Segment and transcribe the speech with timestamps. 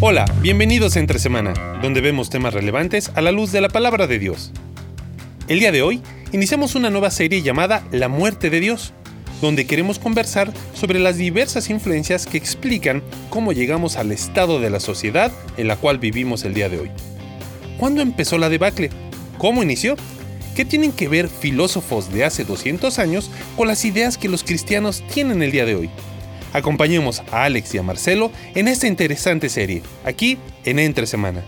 [0.00, 4.06] Hola, bienvenidos a Entre Semana, donde vemos temas relevantes a la luz de la palabra
[4.06, 4.52] de Dios.
[5.48, 6.00] El día de hoy
[6.30, 8.92] iniciamos una nueva serie llamada La muerte de Dios,
[9.40, 14.78] donde queremos conversar sobre las diversas influencias que explican cómo llegamos al estado de la
[14.78, 16.90] sociedad en la cual vivimos el día de hoy.
[17.76, 18.90] ¿Cuándo empezó la debacle?
[19.36, 19.96] ¿Cómo inició?
[20.54, 25.02] ¿Qué tienen que ver filósofos de hace 200 años con las ideas que los cristianos
[25.12, 25.90] tienen el día de hoy?
[26.52, 31.44] Acompañemos a Alex y a Marcelo en esta interesante serie, aquí en Entre Semana.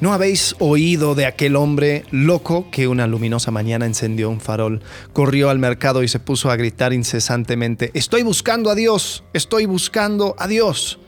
[0.00, 4.80] ¿No habéis oído de aquel hombre loco que una luminosa mañana encendió un farol,
[5.12, 10.34] corrió al mercado y se puso a gritar incesantemente, Estoy buscando a Dios, estoy buscando
[10.38, 10.98] a Dios?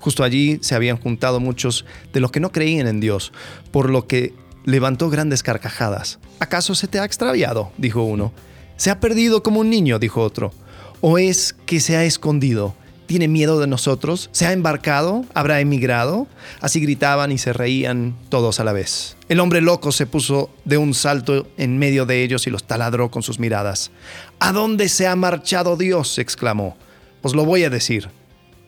[0.00, 3.32] Justo allí se habían juntado muchos de los que no creían en Dios,
[3.70, 6.18] por lo que levantó grandes carcajadas.
[6.40, 7.70] ¿Acaso se te ha extraviado?
[7.76, 8.32] dijo uno.
[8.76, 10.52] Se ha perdido como un niño, dijo otro.
[11.00, 12.74] ¿O es que se ha escondido?
[13.06, 14.28] ¿Tiene miedo de nosotros?
[14.32, 15.24] ¿Se ha embarcado?
[15.34, 16.28] ¿Habrá emigrado?
[16.60, 19.16] Así gritaban y se reían todos a la vez.
[19.28, 23.10] El hombre loco se puso de un salto en medio de ellos y los taladró
[23.10, 23.90] con sus miradas.
[24.38, 26.18] ¿A dónde se ha marchado Dios?
[26.18, 26.76] exclamó.
[27.22, 28.10] Pues lo voy a decir.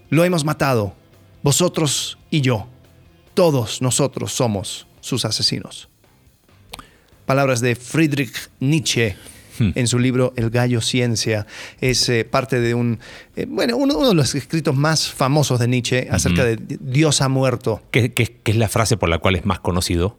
[0.08, 0.94] Lo hemos matado,
[1.42, 2.66] vosotros y yo.
[3.34, 5.88] Todos nosotros somos sus asesinos.
[7.26, 9.16] Palabras de Friedrich Nietzsche
[9.58, 11.46] en su libro El gallo ciencia.
[11.80, 12.98] Es eh, parte de un,
[13.36, 17.82] eh, bueno, uno, de los escritos más famosos de Nietzsche acerca de Dios ha muerto.
[17.90, 20.18] Que, que- que es la frase por la cual es más conocido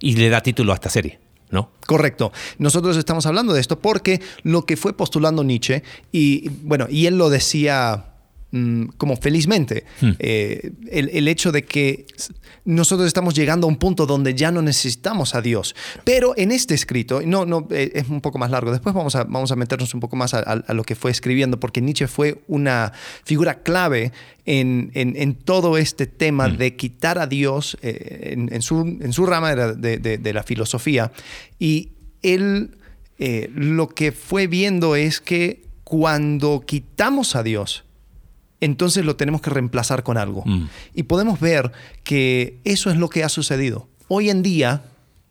[0.00, 1.70] y le da título a esta serie, ¿no?
[1.86, 2.32] Correcto.
[2.58, 7.18] Nosotros estamos hablando de esto porque lo que fue postulando Nietzsche, y bueno, y él
[7.18, 8.06] lo decía
[8.52, 9.84] mm, como felizmente,
[10.20, 12.06] eh, el, el hecho de que
[12.64, 15.74] nosotros estamos llegando a un punto donde ya no necesitamos a Dios.
[16.04, 19.24] Pero en este escrito, no, no, eh, es un poco más largo, después vamos a,
[19.24, 22.06] vamos a meternos un poco más a, a- a lo que fue escribiendo, porque Nietzsche
[22.06, 22.92] fue una
[23.24, 24.12] figura clave
[24.46, 29.12] en, en- en todo este tema de quitar a Dios, eh, en, en su, en
[29.12, 31.10] su rama de, de- de la filosofía,
[31.58, 31.88] y
[32.22, 32.76] él
[33.18, 37.84] eh, lo que fue viendo es que cuando quitamos a Dios,
[38.62, 40.42] entonces lo tenemos que reemplazar con algo.
[40.46, 40.68] Mm.
[40.94, 41.72] Y podemos ver
[42.04, 43.88] que eso es lo que ha sucedido.
[44.08, 44.82] Hoy en día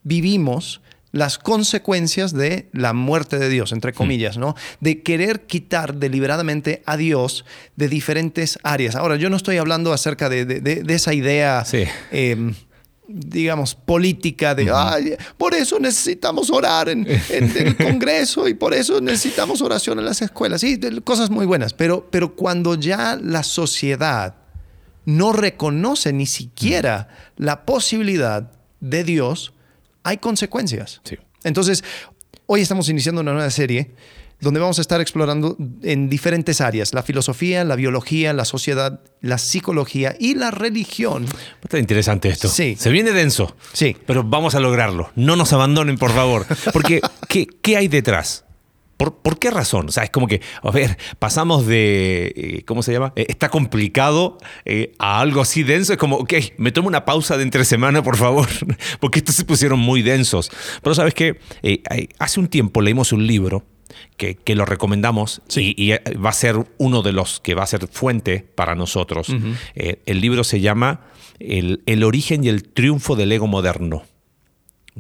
[0.04, 0.82] vivimos
[1.12, 4.56] las consecuencias de la muerte de Dios, entre comillas, ¿no?
[4.80, 7.44] De querer quitar deliberadamente a Dios
[7.76, 8.96] de diferentes áreas.
[8.96, 11.84] Ahora, yo no estoy hablando acerca de, de- de- de esa idea, Sí.
[12.14, 12.54] eh,
[13.14, 19.00] digamos, política de, "Ay, por eso necesitamos orar en, en el Congreso y por eso
[19.02, 20.62] necesitamos oración en las escuelas.
[20.62, 24.36] Sí, de- cosas muy buenas, pero, pero cuando ya la sociedad
[25.06, 27.08] no reconoce ni siquiera
[27.38, 29.54] la posibilidad de Dios,
[30.04, 31.02] hay consecuencias.
[31.04, 31.18] Sí.
[31.44, 31.84] Entonces,
[32.46, 33.92] hoy estamos iniciando una nueva serie
[34.42, 39.38] donde vamos a estar explorando en diferentes áreas, la filosofía, la biología, la sociedad, la
[39.38, 41.26] psicología y la religión.
[41.64, 42.48] Está interesante esto.
[42.50, 42.76] Sí.
[42.78, 43.56] Se viene denso.
[43.72, 43.96] Sí.
[44.06, 45.12] Pero vamos a lograrlo.
[45.16, 46.46] No nos abandonen, por favor.
[46.74, 48.46] Porque, ¿qué, qué hay detrás?
[48.98, 49.90] ¿Por, por qué razón?
[49.90, 53.14] O sea, es como que, a ver, pasamos de, eh, ¿cómo se llama?
[53.16, 55.94] Eh, está complicado eh, a algo así denso.
[55.94, 58.48] Es como, ok, me tomo una pausa de entre semana, por favor,
[59.00, 60.52] porque estos se pusieron muy densos.
[60.84, 61.82] Pero sabes qué, Eh,
[62.20, 63.66] hace un tiempo leímos un libro
[64.18, 67.64] que, que lo recomendamos y, y, eh, va a ser uno de los que va
[67.64, 69.28] a ser fuente para nosotros.
[69.76, 71.02] Eh, el libro se llama
[71.40, 74.04] el, El origen y el triunfo del ego moderno.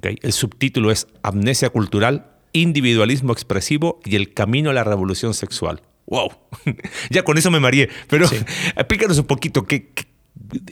[0.02, 5.82] El subtítulo es Amnesia cultural, individualismo expresivo y el camino a la revolución sexual.
[6.08, 6.32] ¡Wow!
[7.10, 8.26] ya con eso me mareé, pero
[8.76, 10.06] explícanos un poquito qué, qué-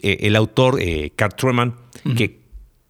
[0.02, 1.76] eh, el autor, eh, Carl Truman,
[2.16, 2.40] que,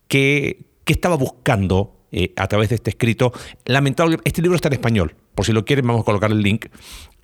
[0.09, 3.33] que- estaba buscando eh, a través de este escrito.
[3.65, 5.15] Lamentable, este libro está en español.
[5.35, 6.67] Por si lo quieren, vamos a colocar el link.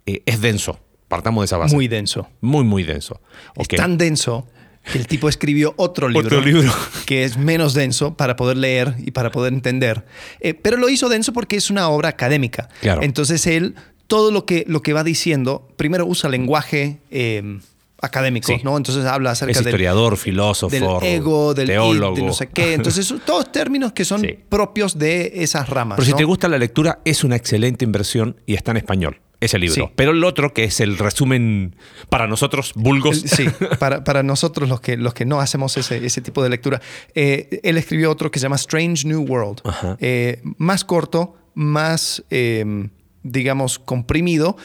[0.07, 0.79] Eh, es denso.
[1.09, 1.75] Partamos de esa base.
[1.75, 2.29] Muy denso.
[2.41, 3.21] muy, muy denso.
[3.57, 3.75] Es Ok.
[3.77, 4.47] tan denso
[4.93, 6.73] que el tipo escribió otro libro, Otro libro.
[7.07, 10.05] que es menos denso para poder leer y para poder entender.
[10.41, 12.69] Eh, pero lo hizo denso porque es una obra académica.
[12.81, 13.03] Claro.
[13.03, 13.75] Entonces él,
[14.07, 17.59] todo lo que, lo que va diciendo, primero usa lenguaje eh,
[18.01, 18.60] académico, Sí.
[18.63, 18.77] ¿no?
[18.77, 22.16] Entonces habla acerca Es del, historiador, filósofo, del ego, del id, teólogo.
[22.16, 22.75] de no sé qué.
[22.75, 24.39] Entonces, son todos términos que son Sí.
[24.48, 25.97] propios de esas ramas.
[25.97, 29.59] Pero si te gusta la lectura, es una excelente inversión y está en español, ese
[29.59, 29.75] libro.
[29.87, 29.93] Sí.
[29.97, 31.77] Pero el otro, que es el resumen
[32.10, 33.21] para nosotros, vulgos.
[33.21, 33.47] Sí,
[33.78, 36.81] para, para nosotros los que, los que no hacemos ese, ese tipo de lectura.
[37.15, 39.60] Eh, él escribió otro que se llama Strange New World.
[40.01, 42.89] Eh, más corto, más, eh,
[43.31, 44.57] digamos, comprimido,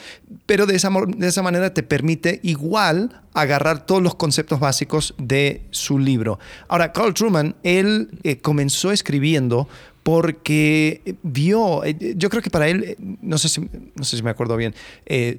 [0.46, 5.62] pero de esa, de esa manera te permite igual agarrar todos los conceptos básicos de
[5.70, 6.38] su libro.
[6.68, 9.68] Ahora, Carl Truman, él eh, comenzó escribiendo
[10.02, 13.60] porque vio, eh, yo creo que para él, eh, no sé si,
[13.94, 14.74] no sé si me acuerdo bien,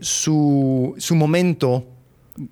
[0.01, 1.85] su, su momento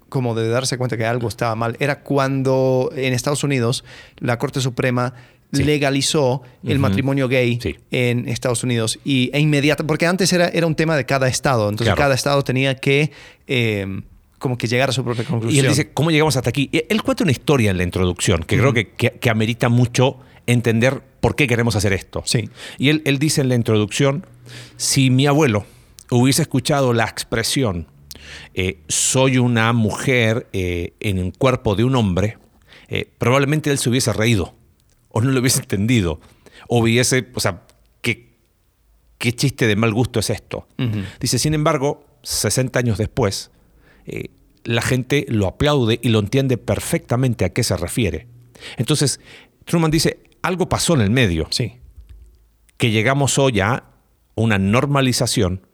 [0.10, 3.84] como de darse cuenta que algo estaba mal era cuando en Estados Unidos
[4.20, 5.14] la Corte Suprema
[5.54, 5.64] Sí.
[5.64, 7.76] legalizó el matrimonio gay Sí.
[7.92, 11.64] en Estados Unidos y, e inmediata, porque antes era, era un tema de cada estado,
[11.70, 11.98] entonces Claro.
[11.98, 13.12] cada estado tenía que
[13.48, 14.02] eh,
[14.40, 15.66] como que llegar a su propia Y conclusión.
[15.66, 16.70] él dice, ¿cómo llegamos hasta aquí?
[16.72, 20.18] Y Él cuenta una historia en la introducción que creo que, que- que amerita mucho
[20.48, 22.24] entender por qué queremos hacer esto.
[22.26, 22.50] Sí.
[22.80, 24.26] Y él, él dice en la introducción,
[24.78, 25.66] si mi abuelo
[26.10, 27.88] hubiese escuchado la expresión,
[28.56, 32.38] eh, soy una mujer eh, en el cuerpo de un hombre,
[32.88, 34.56] eh, probablemente él se hubiese reído,
[35.12, 36.20] o no lo hubiese entendido,
[36.68, 37.64] o hubiese, o sea,
[38.02, 38.36] ¿qué,
[39.18, 40.68] qué chiste de mal gusto es esto?
[41.20, 43.52] Dice, sin embargo, 60 años después,
[44.06, 44.30] eh,
[44.64, 48.28] la gente lo aplaude y lo entiende perfectamente a qué se refiere.
[48.78, 49.20] Entonces,
[49.66, 51.74] Truman dice, algo pasó en el medio, Sí.
[52.78, 53.84] que llegamos hoy a
[54.36, 55.66] una normalización.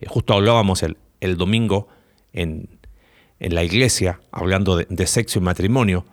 [0.00, 1.88] Eh, justo hablábamos el, el domingo
[2.32, 2.78] en,
[3.40, 6.04] en la iglesia, hablando de, de sexo y matrimonio,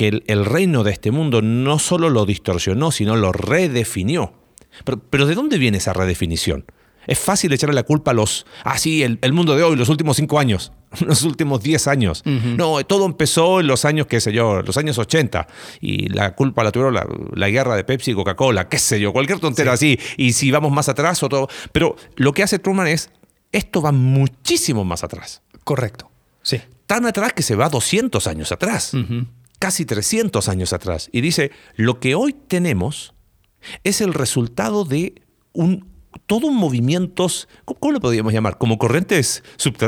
[0.00, 4.32] que el, el reino de este mundo no solo lo distorsionó, sino lo redefinió.
[4.82, 6.64] Pero, pero ¿de dónde viene esa redefinición?
[7.06, 9.90] Es fácil echarle la culpa a los, ah, sí, el, el mundo de hoy, los
[9.90, 12.22] últimos cinco años, los últimos diez años.
[12.24, 15.46] No, todo empezó en los años, qué sé yo, los años 80.
[15.82, 19.12] Y la culpa la tuvieron la, la guerra de Pepsi y Coca-Cola, qué sé yo,
[19.12, 20.00] cualquier tontera así.
[20.16, 21.48] Y si vamos más atrás o todo.
[21.72, 23.10] Pero lo que hace Truman es,
[23.52, 25.42] esto va muchísimo más atrás.
[25.62, 26.10] Correcto.
[26.40, 26.58] Sí.
[26.86, 28.94] Tan atrás que se va 200 años atrás.
[29.60, 31.08] Casi 300 años atrás.
[31.12, 33.14] Y dice, lo que hoy tenemos
[33.84, 35.22] es el resultado de
[35.52, 35.88] un
[36.26, 38.58] todo un movimientos, ¿cómo, lo podríamos llamar?
[38.58, 39.42] Como corrientes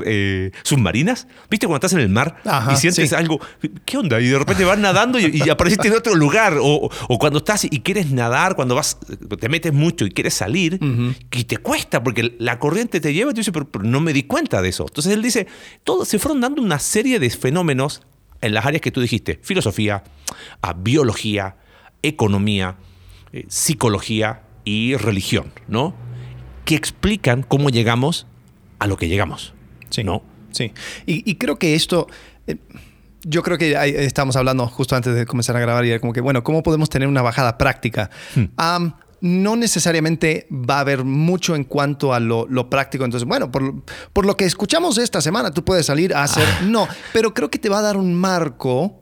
[0.05, 1.27] eh, submarinas.
[1.51, 3.15] ¿Viste cuando estás en el mar Ajá, y sientes sí.
[3.15, 3.41] algo?
[3.85, 4.21] ¿Qué onda?
[4.21, 6.59] Y de repente vas nadando y, y apareciste en otro lugar.
[6.61, 8.99] O, o cuando estás y quieres nadar, cuando vas,
[9.39, 10.79] te metes mucho y quieres salir,
[11.31, 14.13] y te cuesta porque la corriente te lleva y tú dices, pero, pero no me
[14.13, 14.85] di cuenta de eso.
[14.89, 15.47] Entonces él dice,
[15.85, 18.03] todo, se fueron dando una serie de fenómenos
[18.43, 20.05] en las áreas que tú dijiste, filosofía,
[20.61, 21.57] a biología,
[22.03, 22.77] economía,
[23.33, 25.95] eh, psicología y religión, ¿no?
[26.65, 28.27] Que explican cómo llegamos
[28.79, 29.55] a lo que llegamos.
[29.91, 30.05] Sí.
[30.05, 30.23] ¿No?
[30.51, 30.73] Sí.
[31.07, 32.07] Y, y creo que esto.
[32.47, 32.57] eh,
[33.25, 36.13] yo creo que ahí estamos hablando justo antes de comenzar a grabar y era como
[36.13, 38.11] que, bueno, ¿cómo podemos tener una bajada práctica?
[38.57, 43.05] Am, no necesariamente va a haber mucho en cuanto a lo, lo práctico.
[43.05, 43.83] Entonces, bueno, por,
[44.13, 46.47] por lo que escuchamos esta semana, tú puedes salir a hacer.
[46.65, 48.99] No, pero creo que te va a dar un marco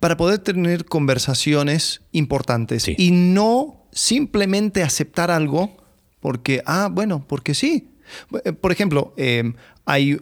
[0.00, 2.94] para poder tener conversaciones importantes Sí.
[2.98, 5.76] y no simplemente aceptar algo
[6.20, 7.90] porque, ah, bueno, porque sí.
[8.44, 9.52] Eh, Por ejemplo, eh,
[9.84, 10.18] hay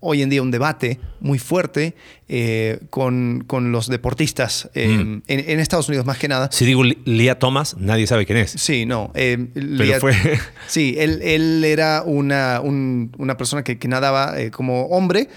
[0.00, 1.94] hoy en día un debate muy fuerte
[2.28, 5.22] eh, con, con los deportistas eh, Mm.
[5.26, 6.48] en, en Estados Unidos más que nada.
[6.52, 8.50] Si digo Li- Leah Thomas, nadie sabe quién es.
[8.52, 9.10] Sí, no.
[9.14, 10.14] eh, Pero Lia- fue.
[10.68, 15.28] Sí, él, él era una, un- una persona que, que nadaba eh, como hombre.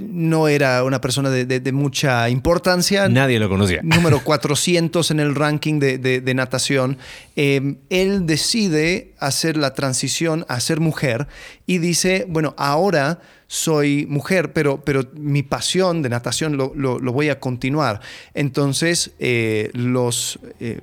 [0.00, 3.08] no era una persona de, de- de mucha importancia.
[3.08, 3.80] Nadie lo conocía.
[3.82, 6.96] Número 400 en el ranking de, de- natación.
[7.36, 11.26] Él decide hacer la transición a ser mujer
[11.66, 17.12] y dice, bueno, ahora soy mujer, pero, pero mi pasión de natación lo, lo- lo
[17.12, 18.00] voy a continuar.
[18.34, 20.80] Entonces, eh, los, eh,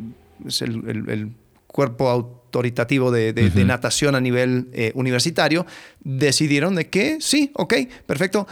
[0.48, 1.30] es el, el- el
[1.68, 5.66] cuerpo autoritativo de, de- natación a nivel eh, universitario
[6.04, 7.74] decidieron de que sí, ok,
[8.06, 8.48] perfecto,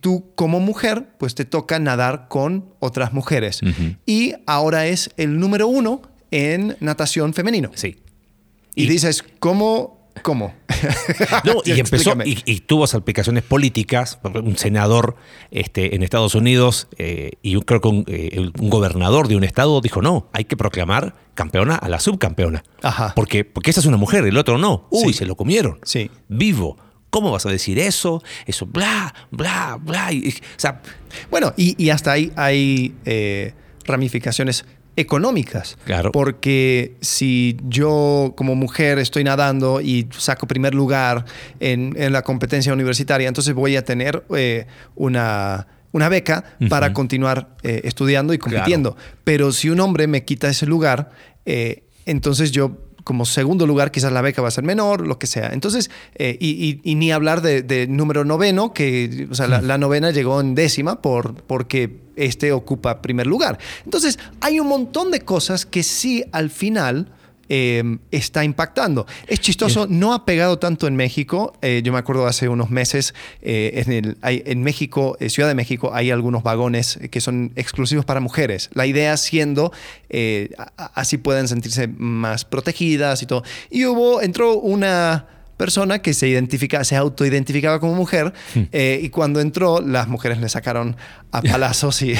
[0.00, 3.60] tú como mujer pues te toca nadar con otras mujeres.
[4.06, 7.70] Y ahora es el número uno en natación femenino.
[7.74, 7.96] Sí.
[8.74, 10.05] Y, Y- dices, ¿cómo?
[10.22, 10.54] ¿Cómo?
[11.44, 14.18] No, y empezó y, y tuvo salpicaciones políticas.
[14.24, 15.16] Un senador
[15.50, 19.44] este, en Estados Unidos eh, y un- creo que un, eh, un gobernador de un
[19.44, 22.64] estado dijo: No, hay que proclamar campeona a la subcampeona.
[22.82, 23.12] Ajá.
[23.14, 24.88] Porque, porque esa es una mujer, el otro no.
[24.90, 25.18] Uy, Sí.
[25.20, 25.78] se lo comieron.
[25.84, 26.10] Sí.
[26.28, 26.76] Vivo.
[27.10, 28.22] ¿Cómo vas a decir eso?
[28.46, 30.12] Eso, bla, bla, bla.
[30.12, 30.82] Y- y- o sea,
[31.30, 33.54] Bueno, y, y hasta ahí hay eh,
[33.84, 34.64] ramificaciones
[34.96, 35.76] económicas.
[35.84, 36.10] Claro.
[36.10, 41.24] Porque si yo como mujer estoy nadando y saco primer lugar
[41.60, 47.56] en, en la competencia universitaria, entonces voy a tener eh, una, una beca para continuar
[47.62, 48.96] eh, estudiando y compitiendo.
[49.24, 51.10] Pero si un hombre me quita ese lugar,
[51.44, 55.28] eh, entonces yo como segundo lugar, quizás la beca va a ser menor, lo que
[55.28, 55.50] sea.
[55.52, 59.62] Entonces, eh, y, y- y ni hablar de, de número noveno, que o sea, la,
[59.62, 63.58] la novena llegó en décima por, porque este ocupa primer lugar.
[63.84, 67.12] Entonces, hay un montón de cosas que sí al final
[67.48, 69.06] eh, está impactando.
[69.26, 71.52] Es chistoso, no ha pegado tanto en México.
[71.62, 75.48] Eh, yo me acuerdo hace unos meses, eh, en, el- hay- en México, eh, Ciudad
[75.48, 78.70] de México, hay algunos vagones que son exclusivos para mujeres.
[78.74, 79.72] La idea siendo,
[80.94, 83.42] así pueden sentirse más protegidas y todo.
[83.70, 85.26] Y hubo, entró una
[85.56, 88.34] persona que se identifica, se autoidentificaba como mujer
[88.72, 90.96] eh, y cuando entró las mujeres le sacaron
[91.32, 92.14] a palazos y...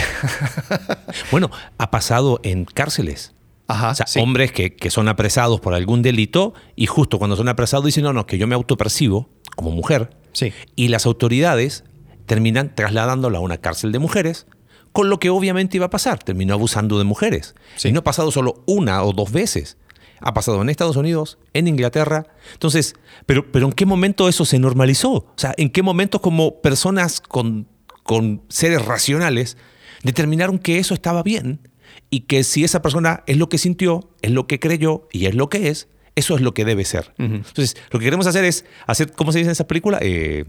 [1.30, 3.34] Bueno, ha pasado en cárceles.
[3.68, 4.20] Ajá, O sea, sí.
[4.20, 8.12] hombres que, que son apresados por algún delito y justo cuando son apresados dicen, no,
[8.12, 10.10] no, que yo me autopercibo como mujer.
[10.32, 10.52] Sí.
[10.76, 11.84] Y las autoridades
[12.26, 14.46] terminan trasladándolo a una cárcel de mujeres,
[14.92, 16.22] con lo que obviamente iba a pasar.
[16.22, 17.54] Terminó abusando de mujeres.
[17.76, 17.88] Sí.
[17.88, 19.78] Y no ha pasado solo una o dos veces.
[20.20, 22.26] Ha pasado en Estados Unidos, en Inglaterra.
[22.52, 22.94] Entonces,
[23.26, 25.10] pero, pero ¿en qué momento eso se normalizó?
[25.12, 27.68] O sea, ¿en qué momento como personas con,
[28.02, 29.56] con seres racionales
[30.02, 31.60] determinaron que eso estaba bien
[32.10, 35.34] y que si esa persona es lo que sintió, es lo que creyó y es
[35.34, 37.12] lo que es, eso es lo que debe ser.
[37.18, 39.98] Entonces, lo que queremos hacer es hacer, ¿cómo se dice en esa película?
[40.00, 40.44] Eh,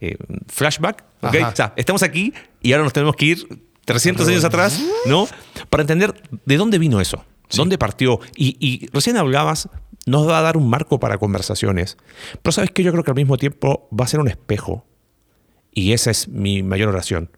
[0.00, 0.16] eh,
[0.48, 1.04] flashback.
[1.22, 1.34] ¿ok?
[1.34, 1.48] Ajá.
[1.48, 5.26] O sea, estamos aquí y ahora nos tenemos que ir 300 años atrás, ¿no?
[5.70, 7.24] Para entender de dónde vino eso,
[7.54, 8.20] dónde partió.
[8.36, 9.70] Y, y recién hablabas,
[10.06, 11.96] nos va a dar un marco para conversaciones.
[12.42, 14.86] Pero sabes que yo creo que al mismo tiempo va a ser un espejo.
[15.72, 17.30] Y esa es mi mayor oración.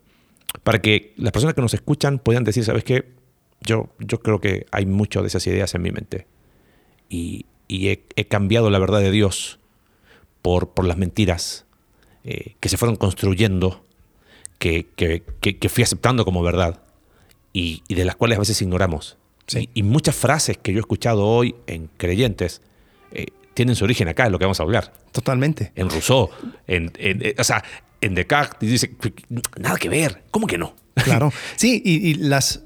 [0.64, 3.17] Para que las personas que nos escuchan puedan decir, ¿sabes qué?
[3.60, 6.26] Yo, yo creo que hay mucho de esas ideas en mi mente.
[7.08, 9.58] Y, y he, he cambiado la verdad de Dios
[10.42, 11.64] por, por las mentiras
[12.24, 13.84] eh, que se fueron construyendo,
[14.58, 16.82] que, que- que- que fui aceptando como verdad
[17.52, 19.16] y, y de las cuales a veces ignoramos.
[19.46, 19.70] Sí.
[19.74, 22.60] Y, y muchas frases que yo he escuchado hoy en creyentes
[23.12, 24.92] eh, tienen su origen acá, en lo que vamos a hablar.
[25.12, 25.72] Totalmente.
[25.74, 26.30] En Rousseau,
[26.66, 27.64] en, en- eh, o sea,
[28.00, 28.94] en Descartes, y dice,
[29.58, 30.74] nada que ver, ¿cómo que no?
[30.94, 31.32] Claro.
[31.56, 32.64] Sí, y, y las.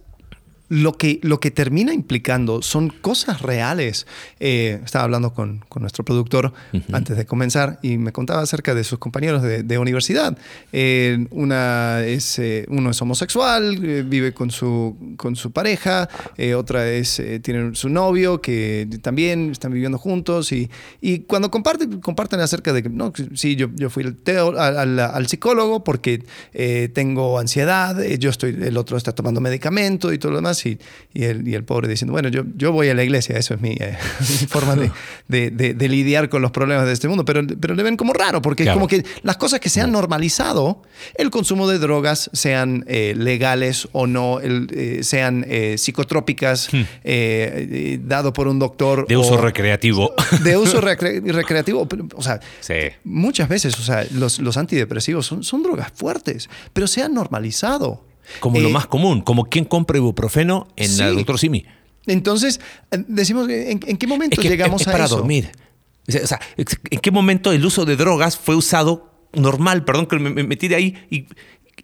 [0.74, 4.06] Lo que, lo que termina implicando son cosas reales.
[4.40, 6.54] Eh, estaba hablando con, con nuestro productor
[6.92, 10.38] antes de comenzar y me contaba acerca de sus compañeros de, de universidad.
[10.72, 16.54] Eh, una es, eh, uno es homosexual, eh, vive con su, con su pareja, eh,
[16.54, 20.70] otra es, tiene su novio que también están viviendo juntos y,
[21.02, 24.78] y cuando comparten, comparten acerca de que, no, sí, yo, yo fui al, teo- al,
[24.78, 26.24] al- al psicólogo porque
[26.94, 30.78] tengo ansiedad, yo estoy, el otro está tomando medicamento y todo lo demás y,
[31.14, 33.60] y, el, y el pobre diciendo, bueno, yo, yo voy a la iglesia, eso es
[33.60, 34.90] mi, eh, mi forma de,
[35.28, 38.12] de- de- de lidiar con los problemas de este mundo, pero, pero le ven como
[38.12, 38.76] raro porque Claro.
[38.76, 40.82] es como que las cosas que se han normalizado,
[41.14, 45.44] el consumo de drogas, sean eh, legales o no, el, eh, sean
[45.76, 46.68] psicotrópicas,
[47.04, 49.04] eh, dado por un doctor.
[49.04, 49.08] Hmm.
[49.08, 50.12] De uso recreativo.
[50.44, 51.86] De uso recre- recreativo.
[52.14, 52.74] O sea, Sí.
[53.04, 58.04] muchas veces, o sea, los, los antidepresivos son, son drogas fuertes, pero se han normalizado.
[58.40, 61.02] Como lo Eh, más común, como quien compra ibuprofeno en sí.
[61.02, 61.64] el doctor Simi.
[62.06, 62.60] Entonces,
[62.90, 65.16] eh, decimos, ¿en, en qué momento Es que llegamos es, es a para eso?
[65.16, 65.50] dormir.
[66.08, 69.84] O sea, ¿en qué momento el uso de drogas fue usado normal?
[69.84, 71.26] Perdón que me, me metí de ahí y,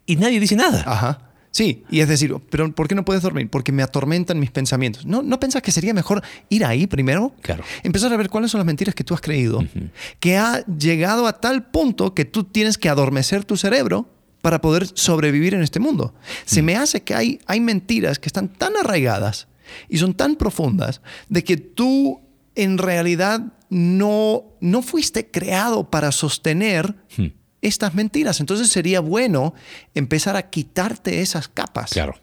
[0.07, 0.83] y nadie dice nada.
[0.87, 1.25] Ajá.
[1.51, 3.49] Sí, y es decir, pero ¿por qué no puedes dormir?
[3.49, 5.07] Porque me atormentan mis pensamientos.
[5.07, 7.33] ¿No, ¿no pensás que sería mejor ir ahí primero?
[7.41, 7.65] Claro.
[7.83, 9.65] Empezar a ver cuáles son las mentiras que tú has creído,
[10.21, 14.09] que ha llegado a tal punto que tú tienes que adormecer tu cerebro
[14.43, 16.15] para poder sobrevivir en este mundo.
[16.45, 19.49] Se me hace que hay, hay mentiras que están tan arraigadas
[19.89, 22.21] y son tan profundas de que tú
[22.55, 23.41] en realidad
[23.71, 26.95] no, no fuiste creado para sostener
[27.61, 28.41] estas mentiras.
[28.41, 29.55] Entonces sería bueno
[29.95, 31.91] empezar a quitarte esas capas.
[31.91, 32.15] Claro.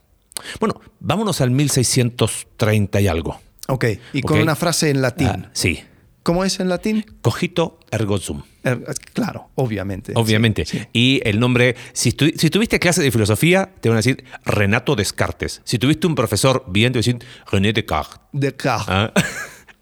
[0.60, 3.40] Bueno, vámonos al 1630 y algo.
[3.68, 5.28] Ok, y con una frase en latín.
[5.28, 5.80] Ah, sí.
[6.26, 7.06] ¿Cómo es en latín?
[7.22, 8.42] Cogito ergo sum.
[8.64, 8.76] Eh,
[9.14, 10.12] Claro, obviamente.
[10.16, 10.66] Obviamente.
[10.66, 10.88] Sí, sí.
[10.92, 15.62] Y el nombre, si, tuviste clase de filosofía, te van a decir Renato Descartes.
[15.66, 17.20] Si tuviste un profesor bien, te van a decir
[17.52, 18.18] René Descartes.
[18.32, 18.88] Descartes.
[18.90, 19.14] Ah,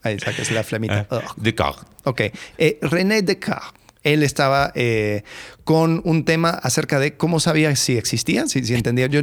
[0.02, 1.06] Ahí sacas la flamita.
[1.10, 1.22] ah.
[1.38, 1.86] Descartes.
[2.04, 2.20] Ok.
[2.58, 3.80] Eh, René Descartes.
[4.04, 5.22] Él estaba eh,
[5.64, 9.06] con un tema acerca de cómo sabía si existía, si, si entendía.
[9.06, 9.22] Yo,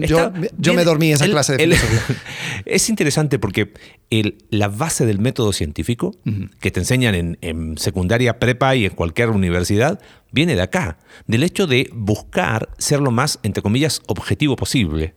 [0.73, 2.01] me dormí esa clase de filosofía.
[2.65, 3.73] es interesante porque
[4.49, 6.15] la base del método científico
[6.59, 10.97] que te enseñan en, en secundaria, prepa y en cualquier universidad viene de acá,
[11.27, 15.13] del hecho de buscar ser lo más, entre comillas, objetivo posible.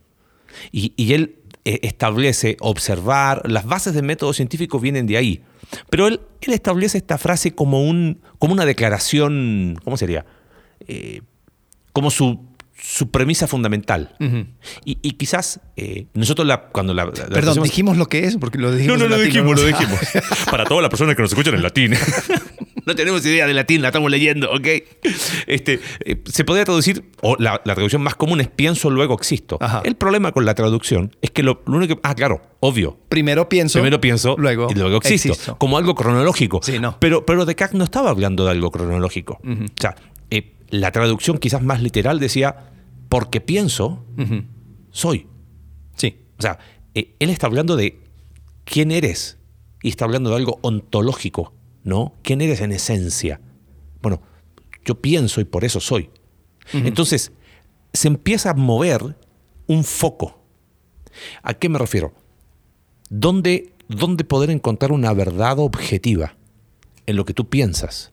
[0.71, 5.43] Y, y él eh, establece, observar, las bases del método científico vienen de ahí.
[5.91, 10.25] Pero él, él establece esta frase como, un, como una declaración, ¿cómo sería?
[10.87, 11.23] Eh,
[11.93, 12.41] como su,
[12.77, 14.15] su premisa fundamental.
[14.85, 17.11] y, y quizás eh, nosotros la, cuando la...
[17.11, 18.99] Perdón, dijimos lo que es, porque lo dijimos.
[18.99, 19.63] no, no en lo latín, dijimos, ¿no?
[19.63, 20.01] lo dijimos.
[20.51, 21.95] Para todas las personas que nos escuchan en latín.
[22.87, 24.67] no tenemos idea de latín, la estamos leyendo, ¿ok?
[25.47, 29.59] Este, eh, se podría traducir, o la, la traducción más común es pienso, luego existo.
[29.61, 29.83] Ajá.
[29.85, 32.01] El problema con la traducción es que lo, lo único que...
[32.05, 32.99] Ah, claro, obvio.
[33.09, 33.79] Primero pienso.
[33.79, 35.59] Primero pienso luego, y luego existo, existo.
[35.59, 36.61] como algo cronológico.
[36.63, 36.99] Sí, no.
[37.01, 39.41] Pero, pero Descartes no estaba hablando de algo cronológico.
[39.45, 39.95] O sea,
[40.31, 42.71] eh, la traducción quizás más literal decía,
[43.09, 44.05] porque pienso,
[44.91, 45.27] soy.
[45.97, 46.19] Sí.
[46.39, 46.59] O sea,
[46.95, 48.01] eh, él está hablando de
[48.65, 49.39] quién eres
[49.83, 51.53] y está hablando de algo ontológico,
[51.85, 52.15] ¿no?
[52.23, 53.41] ¿Quién eres en esencia?
[54.05, 54.21] bueno,
[54.85, 56.11] yo pienso y por eso soy.
[56.75, 57.33] Entonces,
[57.93, 59.17] se empieza a mover
[59.67, 60.43] un foco.
[61.43, 62.13] ¿A qué me refiero?
[63.09, 66.37] ¿Dónde, dónde poder encontrar una verdad objetiva
[67.07, 68.13] en lo que tú piensas?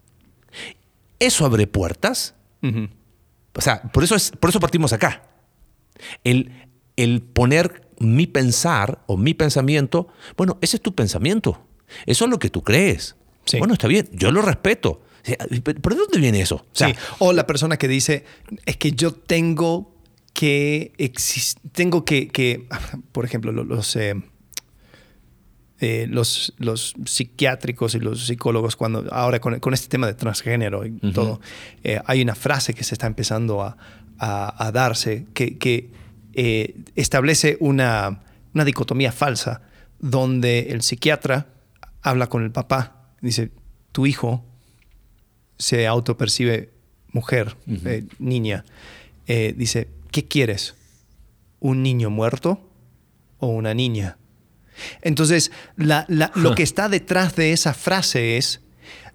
[1.20, 2.36] ¿Eso abre puertas?
[3.54, 5.24] O sea, por eso, es, por eso partimos acá.
[6.24, 11.66] El, el poner mi pensar o mi pensamiento, bueno, ese es tu pensamiento.
[12.06, 13.18] Eso es lo que tú crees.
[13.57, 15.01] Bueno, está bien, yo lo respeto.
[15.24, 16.65] ¿Pero de dónde viene eso?
[17.19, 18.25] O, o la persona que dice,
[18.65, 19.91] es que yo tengo
[20.33, 21.12] que,
[21.71, 22.67] tengo que,
[23.12, 24.15] por ejemplo, los, eh,
[25.79, 30.91] eh, los, los, psiquiátricos y los psicólogos, cuando ahora con, este tema de transgénero y
[31.13, 31.41] todo,
[31.83, 33.77] eh, hay una frase que se está empezando a,
[34.17, 35.89] a, darse que, que
[36.95, 39.62] establece una, una dicotomía falsa,
[40.00, 41.48] donde el psiquiatra
[42.01, 43.51] habla con el papá, dice,
[43.92, 44.44] tu hijo
[45.58, 46.72] se autopercibe
[47.12, 48.66] mujer, eh, niña,
[49.28, 50.75] eh, dice, ¿qué quieres?
[51.60, 52.70] ¿Un niño muerto
[53.40, 54.18] o una niña?
[55.01, 58.62] Entonces, lo que está detrás de esa frase es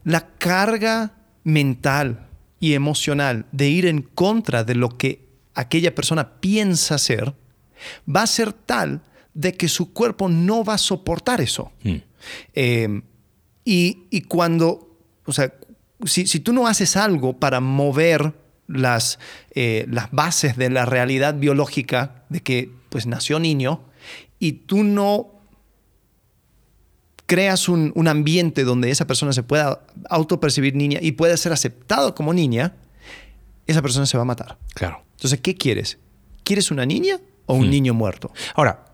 [0.04, 2.28] la carga mental
[2.60, 7.34] y emocional de ir en contra de lo que aquella persona piensa ser,
[8.08, 9.02] va a ser tal
[9.34, 11.72] de que su cuerpo no va a soportar eso.
[11.82, 11.96] Mm.
[12.54, 13.02] Eh,
[13.66, 14.96] y, y, cuando,
[15.26, 15.52] o sea,
[16.04, 18.32] si, tú no haces algo para mover
[18.68, 19.18] las,
[19.54, 23.82] eh, las bases de la realidad biológica de que pues nació niño
[24.38, 25.32] y tú no
[27.26, 32.32] creas un, ambiente donde esa persona se pueda autopercibir niña y pueda ser aceptado como
[32.32, 32.76] niña,
[33.66, 34.58] esa persona se va a matar.
[34.74, 35.02] Claro.
[35.16, 35.98] Entonces, ¿qué quieres?
[36.44, 37.70] ¿Quieres una niña o un hmm.
[37.70, 38.32] niño muerto?
[38.54, 38.84] Ahora,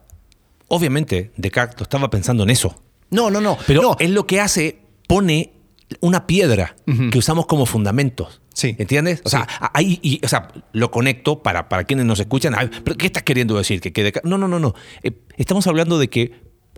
[0.69, 2.83] obviamente Descartes estaba pensando en eso.
[3.13, 3.57] No, no, no.
[3.67, 3.97] Pero no.
[4.01, 5.53] es lo que hace, pone
[6.01, 6.75] una piedra
[7.11, 8.41] que usamos como fundamentos.
[8.55, 8.75] Sí.
[8.79, 9.23] ¿Entiendes?
[9.25, 12.55] O, sea, ahí, y, o sea, lo conecto para, para quienes nos escuchan.
[12.99, 13.81] ¿Qué estás queriendo decir?
[13.81, 14.75] Que, que no, no, no, no.
[15.03, 16.33] Eh, estamos hablando de que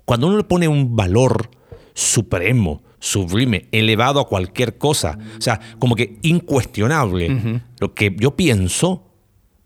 [0.04, 1.50] cuando uno le pone un valor
[1.94, 9.10] supremo, sublime, elevado a cualquier cosa, o sea, como que incuestionable, lo que yo pienso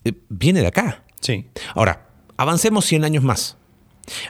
[0.04, 1.04] eh, viene de acá.
[1.20, 1.46] Sí.
[1.74, 3.57] Ahora, avancemos 100 años más.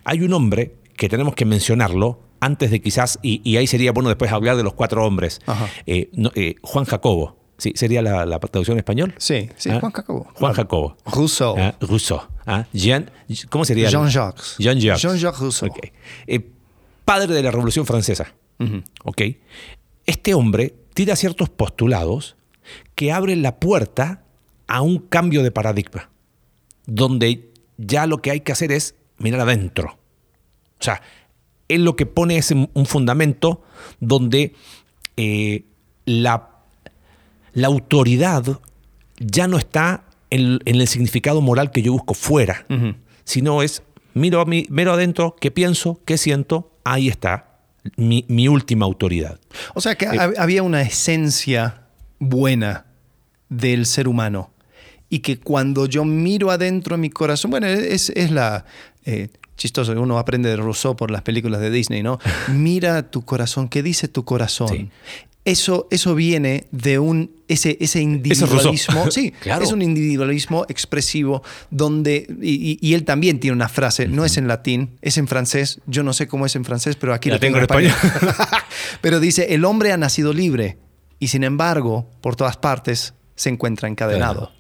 [0.05, 4.33] Hay un hombre que tenemos que mencionarlo antes de quizás, y, ahí sería bueno después
[4.33, 5.41] hablar de los cuatro hombres,
[5.87, 7.37] eh, eh, Juan Jacobo.
[7.59, 9.15] Sí, ¿Sería la, traducción en español?
[9.19, 9.81] Sí, sí, ¿Ah?
[9.81, 10.29] Juan Jacobo.
[10.35, 10.97] Juan Jacobo.
[11.05, 11.57] Rousseau.
[11.59, 11.75] ¿Ah?
[11.81, 12.21] Rousseau.
[12.47, 12.67] ¿Ah?
[12.73, 13.11] Jean,
[13.51, 13.91] ¿Cómo sería?
[13.91, 14.55] Jean-Jacques.
[14.59, 15.03] Jean-Jacques.
[15.03, 15.69] Jean-Jacques Rousseau.
[16.29, 16.51] Eh,
[17.05, 18.33] padre de la Revolución Francesa.
[20.07, 22.37] Este hombre tira ciertos postulados
[22.95, 24.23] que abren la puerta
[24.69, 26.11] a un cambio de paradigma,
[26.87, 29.99] donde ya lo que hay que hacer es mirar adentro.
[30.81, 31.03] O sea,
[31.69, 33.63] él lo que pone es un fundamento
[34.01, 34.55] donde
[35.17, 35.65] eh,
[36.05, 36.51] la,
[37.53, 38.45] la, autoridad
[39.19, 42.67] ya no está en, el significado moral que yo busco fuera,
[43.25, 43.83] sino es
[44.15, 47.49] miro, a mí, miro adentro, qué pienso, qué siento, ahí está
[47.97, 49.39] mi, última autoridad.
[49.75, 51.83] O sea que eh, había una esencia
[52.19, 52.87] buena
[53.49, 54.51] del ser humano
[55.09, 58.65] y que cuando yo miro adentro de mi corazón, bueno, es, la...
[59.05, 59.29] Eh,
[59.59, 62.19] chistoso, uno aprende de Rousseau por las películas de Disney, ¿no?
[62.49, 64.91] Mira tu corazón, ¿qué dice tu corazón?
[65.45, 69.11] Eso, eso viene de un, ese, ese individualismo.
[69.11, 69.65] sí, claro.
[69.65, 74.99] es un individualismo expresivo donde, y, él también tiene una frase, no es en latín,
[75.01, 77.63] es en francés, yo no sé cómo es en francés, pero aquí lo tengo, en
[77.63, 77.95] español.
[79.01, 80.79] pero dice, el hombre ha nacido libre
[81.19, 84.53] y sin embargo, por todas partes, se encuentra encadenado.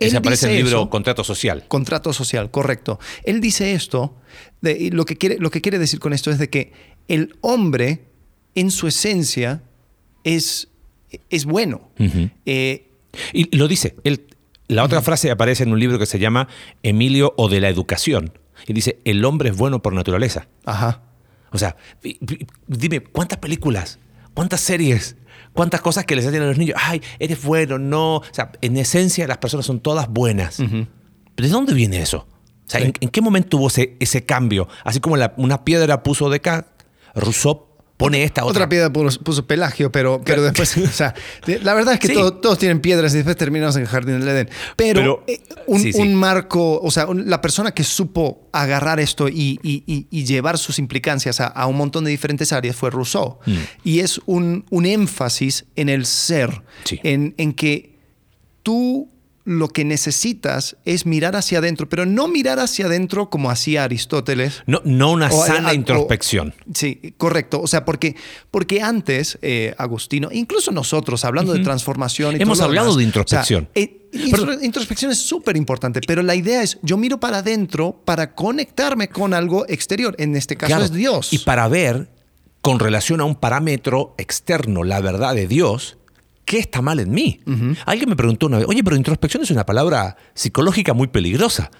[0.00, 1.64] Ese aparece en el libro Contrato Social.
[1.68, 2.98] Contrato Social, correcto.
[3.24, 4.16] Él dice esto,
[4.60, 6.72] de, lo, que quiere, lo que quiere decir con esto es de que
[7.08, 8.04] el hombre,
[8.54, 9.62] en su esencia,
[10.24, 10.68] es,
[11.30, 11.90] es bueno.
[12.46, 12.90] Eh,
[13.32, 13.96] y lo dice.
[14.04, 14.26] Él,
[14.68, 16.48] la otra frase aparece en un libro que se llama
[16.82, 18.32] Emilio o de la educación.
[18.66, 20.48] Y dice, el hombre es bueno por naturaleza.
[20.64, 21.02] Ajá.
[21.50, 21.76] O sea,
[22.66, 23.98] dime, ¿cuántas películas?
[24.34, 25.16] ¿Cuántas series?
[25.58, 26.76] Cuántas cosas que les hacen a los niños.
[26.80, 28.18] Ay, eres bueno, no.
[28.18, 30.58] O sea, en esencia las personas son todas buenas.
[30.58, 32.28] Pero ¿de dónde viene eso?
[32.28, 34.68] O sea, ¿en, qué momento hubo ese, ese cambio?
[34.84, 36.68] Así como una piedra puso de acá,
[37.16, 37.67] Rousseau
[37.98, 38.64] pone esta otra.
[38.64, 41.14] Otra piedra puso, Pelagio, pero, pero después, o sea,
[41.62, 44.48] la verdad es que todos tienen piedras y después terminamos en el Jardín del Edén.
[44.76, 49.58] Pero, eh, un, marco, o sea, la persona que supo agarrar esto y,
[50.10, 53.38] llevar sus implicancias a, un montón de diferentes áreas fue Rousseau.
[53.44, 53.56] Mm.
[53.84, 56.62] Y es un, énfasis en el ser,
[57.02, 57.98] en, en que
[58.62, 59.10] tú
[59.48, 64.62] lo que necesitas es mirar hacia adentro, pero no mirar hacia adentro como hacía Aristóteles.
[64.66, 66.54] No, no una O- sana o- introspección.
[66.74, 67.60] Sí, correcto.
[67.62, 68.14] O sea, porque,
[68.50, 73.04] porque antes, eh, Agustino, incluso nosotros, hablando de transformación y Hemos todo hablado demás, de
[73.04, 73.64] introspección.
[73.70, 77.38] o sea, eh, intro- introspección es súper importante, pero la idea es, yo miro para
[77.38, 80.14] adentro para conectarme con algo exterior.
[80.18, 80.84] En este caso Claro.
[80.84, 81.32] es Dios.
[81.32, 82.10] Y para ver,
[82.60, 85.97] con relación a un parámetro externo, la verdad de Dios,
[86.48, 87.40] ¿qué está mal en mí?
[87.84, 91.70] Alguien me preguntó una vez, oye, pero introspección es una palabra psicológica muy peligrosa.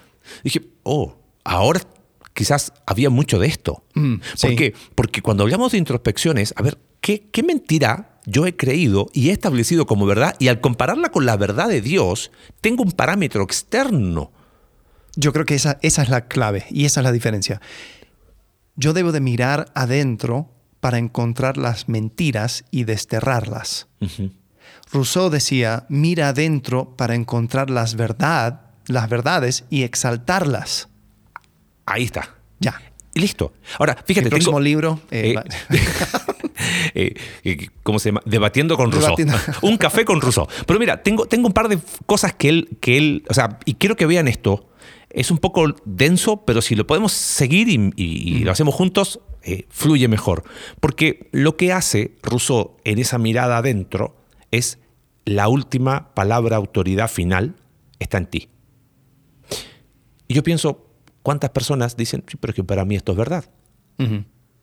[0.43, 1.81] Dije, oh, ahora
[2.35, 3.83] quizás había mucho de esto.
[3.95, 4.55] Mm, ¿Por sí.
[4.55, 4.75] qué?
[4.93, 9.31] Porque cuando hablamos de introspecciones, a ver, ¿qué, qué mentira yo he creído y he
[9.31, 10.35] establecido como verdad?
[10.37, 12.29] Y al compararla con la verdad de Dios,
[12.61, 14.31] tengo un parámetro externo.
[15.15, 17.59] Yo creo que esa, esa es la clave y esa es la diferencia.
[18.75, 23.87] Yo debo de mirar adentro para encontrar las mentiras y desterrarlas.
[24.91, 30.89] Rousseau decía, mira adentro para encontrar las, verdad, las verdades y exaltarlas.
[31.85, 32.35] Ahí está.
[32.59, 32.81] Ya.
[33.13, 33.53] Y listo.
[33.79, 35.43] Ahora, fíjate, Mi próximo tengo- libro, eh, Eh,
[36.93, 38.21] eh, eh, ¿Cómo se llama?
[38.25, 39.15] Debatiendo con Rousseau.
[39.61, 40.47] Un café con Rousseau.
[40.65, 43.75] Pero mira, tengo, tengo un par de cosas que él, que él, o sea, y
[43.75, 44.65] quiero que vean esto.
[45.09, 49.19] Es un poco denso, pero si lo podemos seguir y, y- y lo hacemos juntos,
[49.43, 50.43] eh, fluye mejor.
[50.79, 54.15] Porque lo que hace Rousseau en esa mirada adentro
[54.51, 54.78] es
[55.29, 57.55] la última palabra, autoridad final,
[57.99, 58.49] está en ti.
[60.27, 60.87] Y yo pienso,
[61.23, 63.45] ¿cuántas personas dicen, sí, pero es que para mí esto es verdad?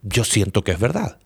[0.01, 1.19] Yo siento que es verdad.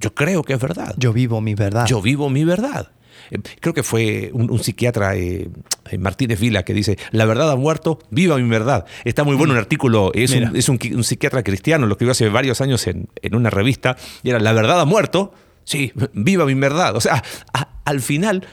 [0.00, 0.94] Yo creo que es verdad.
[0.98, 1.86] Yo vivo mi verdad.
[1.86, 2.92] Yo vivo mi verdad.
[3.30, 5.50] Eh, Creo que fue un, un psiquiatra, eh,
[5.90, 8.84] eh, Martínez Vila, que dice, la verdad ha muerto, viva mi verdad.
[9.04, 12.12] Está muy bueno un artículo, es, un, es un, qui- un psiquiatra cristiano, lo escribió
[12.12, 15.32] hace varios años en, en una revista, y era, la verdad ha muerto,
[15.64, 16.94] sí, viva mi verdad.
[16.94, 17.22] O sea,
[17.52, 18.46] a- al final,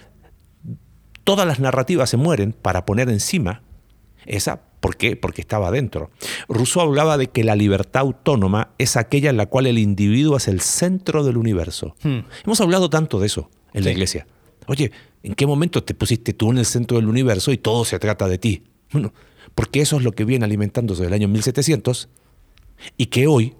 [1.26, 3.64] todas las narrativas se mueren para poner encima
[4.26, 4.62] esa.
[4.80, 5.16] ¿Por qué?
[5.16, 6.12] Porque estaba adentro.
[6.48, 10.48] Rousseau hablaba de que la libertad autónoma es aquella en la cual el individuo es
[10.48, 11.96] el centro del universo.
[12.04, 12.20] Hmm.
[12.46, 14.28] Hemos hablado tanto de eso en la iglesia.
[14.68, 14.92] Oye,
[15.24, 18.28] ¿en qué momento te pusiste tú en el centro del universo y todo se trata
[18.28, 18.64] de ti?
[18.92, 19.12] Bueno,
[19.56, 22.08] porque eso es lo que viene alimentándose del año 1700
[22.98, 23.56] y que hoy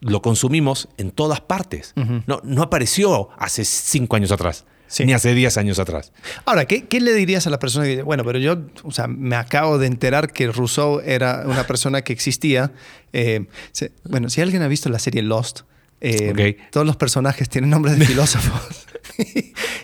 [0.00, 1.92] lo consumimos en todas partes.
[2.26, 5.06] no, no apareció hace cinco años atrás, Sí.
[5.06, 6.12] ni hace diez años atrás.
[6.44, 9.06] Ahora, ¿qué, qué le dirías a la persona que dice, bueno, pero yo, o sea,
[9.06, 12.72] me acabo de enterar que Rousseau era una persona que existía?
[13.14, 15.60] Eh, se- bueno, si alguien ha visto la serie Lost,
[16.02, 16.70] eh, Ok.
[16.70, 18.86] todos los personajes tienen nombres de filósofos.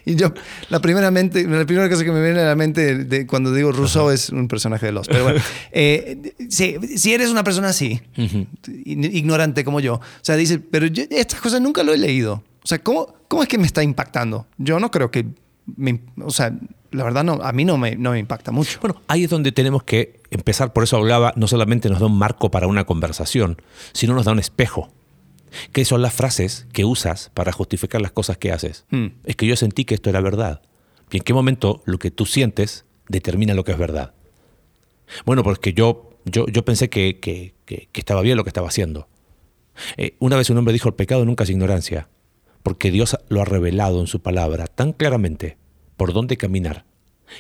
[0.04, 0.32] y yo,
[0.68, 4.10] la, primeramente, la primera cosa que me viene a la mente de, cuando digo Rousseau
[4.10, 5.10] es un personaje de Lost.
[5.10, 5.40] Pero bueno,
[5.72, 10.86] eh, sí, si eres una persona así, ign- ignorante como yo, o sea, dices, pero
[10.86, 12.42] yo estas cosas nunca lo he leído.
[12.68, 14.46] O sea, ¿cómo, ¿cómo es que me está impactando?
[14.59, 15.24] Yo no creo que
[15.76, 16.54] me- o sea,
[16.90, 18.78] la verdad no, a mí no me, no me impacta mucho.
[18.83, 22.18] Bueno, ahí es donde tenemos que empezar, por eso hablaba, no solamente nos da un
[22.18, 23.57] marco para una conversación,
[23.94, 24.90] sino nos da un espejo.
[25.72, 28.85] ¿Qué son las frases que usas para justificar las cosas que haces?
[28.90, 29.07] Hmm.
[29.24, 30.61] Es que yo sentí que esto era verdad.
[31.11, 34.12] ¿Y en qué momento lo que tú sientes determina lo que es verdad?
[35.24, 38.68] Bueno, porque yo, yo, yo pensé que, que- que- que estaba bien lo que estaba
[38.68, 39.09] haciendo.
[39.96, 42.09] Eh, una vez un hombre dijo, el pecado nunca es ignorancia,
[42.68, 45.57] porque Dios lo ha revelado en su palabra tan claramente
[45.96, 46.85] por dónde caminar,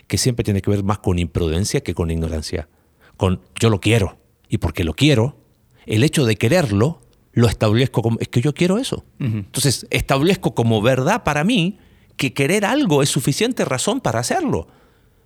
[0.06, 2.70] que siempre tiene que ver más con imprudencia que con ignorancia.
[3.18, 4.16] Con yo lo quiero,
[4.48, 5.36] y porque lo quiero,
[5.84, 9.04] el hecho de quererlo, lo establezco como, es que yo quiero eso.
[9.18, 11.78] Entonces, establezco como verdad para mí
[12.16, 14.66] que querer algo es suficiente razón para hacerlo.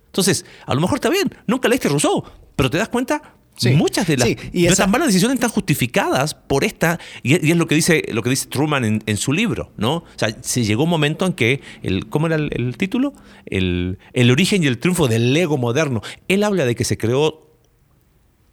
[0.07, 2.25] Entonces, a lo mejor está bien, nunca leíste Rousseau,
[2.57, 5.35] pero te das cuenta, Sí, muchas de las sí, y de esa- estas malas decisiones
[5.35, 8.83] están justificadas por esta, y es, y es lo que dice, lo que dice Truman
[8.83, 9.97] en, en su libro, ¿no?
[9.97, 13.13] O sea, se llegó un momento en que, el, ¿cómo era el, el título?
[13.45, 16.01] El, el origen y el triunfo del ego moderno.
[16.27, 17.57] Él habla de que se creó,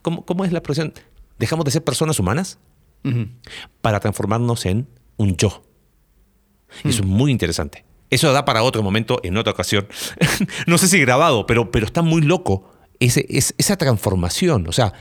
[0.03, 0.93] ¿cómo, cómo es la expresión?
[1.39, 2.59] Dejamos de ser personas humanas
[3.81, 4.87] para transformarnos en
[5.17, 5.63] un yo.
[6.83, 7.85] Y eso es muy interesante.
[8.11, 9.87] Eso da para otro momento, en otra ocasión.
[10.67, 12.71] no sé si grabado, pero, pero está muy loco
[13.05, 14.67] ese, es- esa transformación.
[14.67, 14.93] O sea,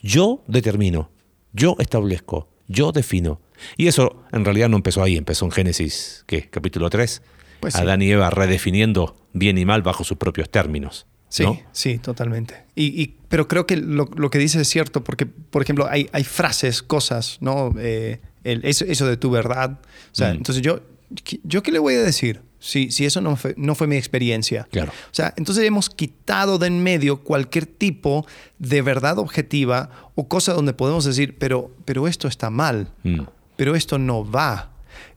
[0.00, 1.10] yo determino,
[1.52, 3.40] yo establezco, yo defino.
[3.76, 6.48] Y eso en realidad no empezó ahí, empezó en Génesis, ¿qué?
[6.50, 7.22] Capítulo 3.
[7.60, 7.80] Pues sí.
[7.80, 11.06] Adán y Eva redefiniendo bien y mal bajo sus propios términos.
[11.28, 11.58] Sí, ¿no?
[11.72, 12.64] sí, totalmente.
[12.76, 16.08] Y, y- pero creo que lo, lo que dices es cierto, porque, por ejemplo, hay,
[16.12, 17.72] hay frases, cosas, ¿no?
[17.78, 19.80] Eh, el- eso, eso de tu verdad.
[20.12, 20.36] O sea, Mm.
[20.36, 20.80] entonces yo,
[21.42, 22.42] ¿yo qué le voy a decir?
[22.66, 24.66] Si, si eso no fue, no fue mi experiencia.
[24.70, 24.90] Claro.
[24.90, 28.26] O sea, entonces hemos quitado de en medio cualquier tipo
[28.58, 33.20] de verdad objetiva o cosa donde podemos decir, pero, pero esto está mal, Mm.
[33.56, 34.70] pero esto no va.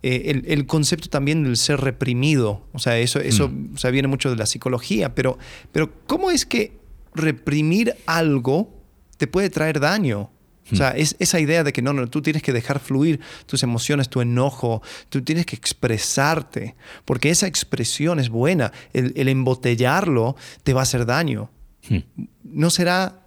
[0.04, 4.08] Eh, el, el concepto también del ser reprimido, o sea, eso, eso o sea, viene
[4.10, 5.38] mucho de la psicología, pero,
[5.72, 6.78] pero ¿cómo es que
[7.16, 8.70] reprimir algo
[9.18, 10.30] te puede traer daño?
[10.72, 13.64] O sea, es esa idea de que no, no, tú tienes que dejar fluir tus
[13.64, 16.76] emociones, tu enojo, tú tienes que expresarte,
[17.06, 18.72] porque esa expresión es buena.
[18.94, 21.50] El, el embotellarlo te va a hacer daño.
[21.90, 22.00] Hmm.
[22.44, 23.24] No será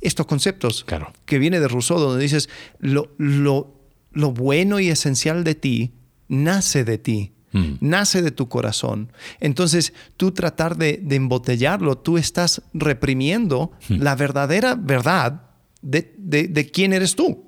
[0.00, 1.12] estos conceptos Claro.
[1.24, 3.80] que viene de Rousseau, donde dices, lo, lo,
[4.12, 5.92] lo bueno y esencial de ti
[6.28, 7.76] nace de ti, Mm.
[7.82, 9.12] nace de tu corazón.
[9.38, 15.42] Entonces, tú tratar de, de embotellarlo, tú estás reprimiendo la verdadera verdad
[15.84, 17.44] de, de- de quién eres tú.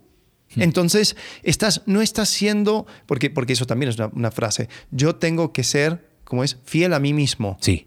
[0.55, 5.53] Entonces, estás, no estás siendo, porque, porque eso también es una, una frase, yo tengo
[5.53, 7.59] que ser, como es, fiel a mí mismo.
[7.61, 7.87] Sí.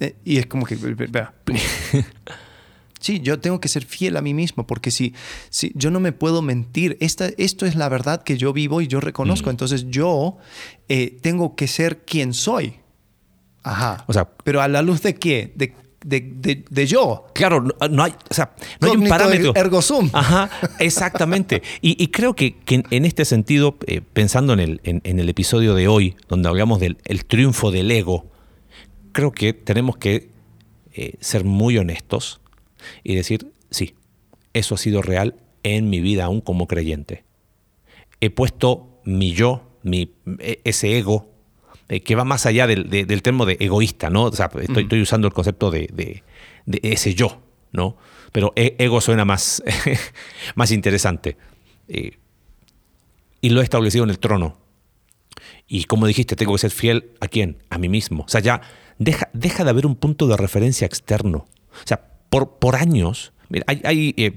[0.00, 1.32] Eh, Y es como que, vea,
[3.00, 5.14] sí, yo tengo que ser fiel a mí mismo, porque si,
[5.48, 8.88] si yo no me puedo mentir, esta, esto es la verdad que yo vivo y
[8.88, 9.50] yo reconozco, Mm.
[9.50, 10.36] entonces yo
[10.88, 12.74] eh, tengo que ser quien soy.
[13.62, 14.04] Ajá.
[14.08, 15.52] O sea- pero a la luz de qué?
[15.54, 17.26] De, de, de- de yo.
[17.34, 19.54] Claro, no, no hay, o sea, no hay un parámetro.
[19.54, 20.08] ergo sum.
[20.12, 21.62] Ajá, exactamente.
[21.82, 25.28] Y, y creo que, que en- este sentido, eh, pensando en el, en, en el
[25.28, 28.26] episodio de hoy, donde hablamos del el triunfo del ego,
[29.12, 30.30] creo que tenemos que
[30.92, 32.40] eh, ser muy honestos
[33.04, 33.94] y decir, sí,
[34.52, 37.24] eso ha sido real en mi vida aún como creyente.
[38.20, 41.29] He puesto mi yo, mi, e- ese ego,
[41.90, 44.24] eh, que va más allá del, de- del término de egoísta, ¿no?
[44.24, 46.22] O sea, estoy, estoy usando el concepto de, de-
[46.64, 47.96] de ese yo, ¿no?
[48.32, 49.62] Pero e- ego suena más,
[50.54, 51.36] más interesante.
[51.88, 52.12] Eh,
[53.42, 54.58] y lo he establecido en el trono.
[55.66, 57.58] Y como dijiste, tengo que ser fiel a quién?
[57.70, 58.24] A mí mismo.
[58.24, 58.60] O sea, ya
[58.98, 61.46] deja, deja de haber un punto de referencia externo.
[61.72, 64.32] O sea, por, por años, mira, hay, hay, eh,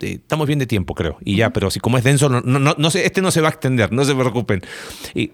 [0.00, 1.16] eh, estamos bien de tiempo, creo.
[1.24, 3.50] Y ya, pero si como es denso, no, no, no, este no se va a
[3.50, 4.62] extender, no se preocupen.
[5.14, 5.32] Y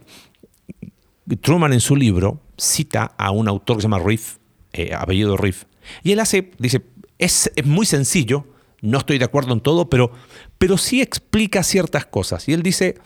[1.36, 4.36] Truman en su libro cita a un autor que se llama Riff,
[4.72, 5.64] eh, apellido Riff,
[6.02, 6.82] y él hace, dice,
[7.18, 8.46] es, es muy sencillo,
[8.82, 10.12] no estoy de acuerdo en todo, pero,
[10.58, 12.48] pero sí explica ciertas cosas.
[12.48, 12.96] Y él dice,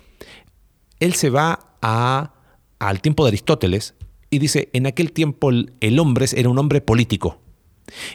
[1.00, 2.34] él se va a,
[2.78, 3.94] al tiempo de Aristóteles
[4.30, 7.40] y dice, en aquel tiempo el, el hombre era un hombre político.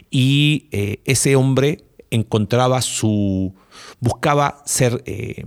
[0.10, 3.54] Y eh, ese hombre encontraba su.
[4.00, 5.44] Buscaba ser eh,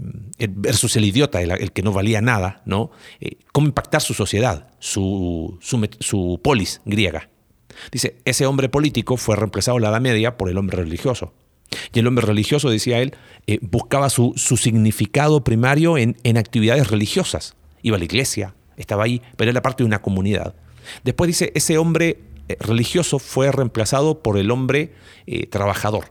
[0.51, 2.91] versus el idiota, el, que no valía nada, ¿no?
[3.21, 5.59] Eh, cómo impactar su sociedad, su,
[6.43, 7.29] polis griega.
[7.91, 11.33] Dice, ese hombre político fue reemplazado en la Edad Media por el hombre religioso.
[11.93, 13.15] Y el hombre religioso, decía él,
[13.47, 17.57] eh, buscaba su, significado primario en, actividades religiosas.
[17.81, 20.55] Iba a la iglesia, estaba ahí, pero era parte de una comunidad.
[21.03, 22.21] Después dice, ese hombre
[22.61, 24.93] religioso fue reemplazado por el hombre
[25.51, 26.11] trabajador.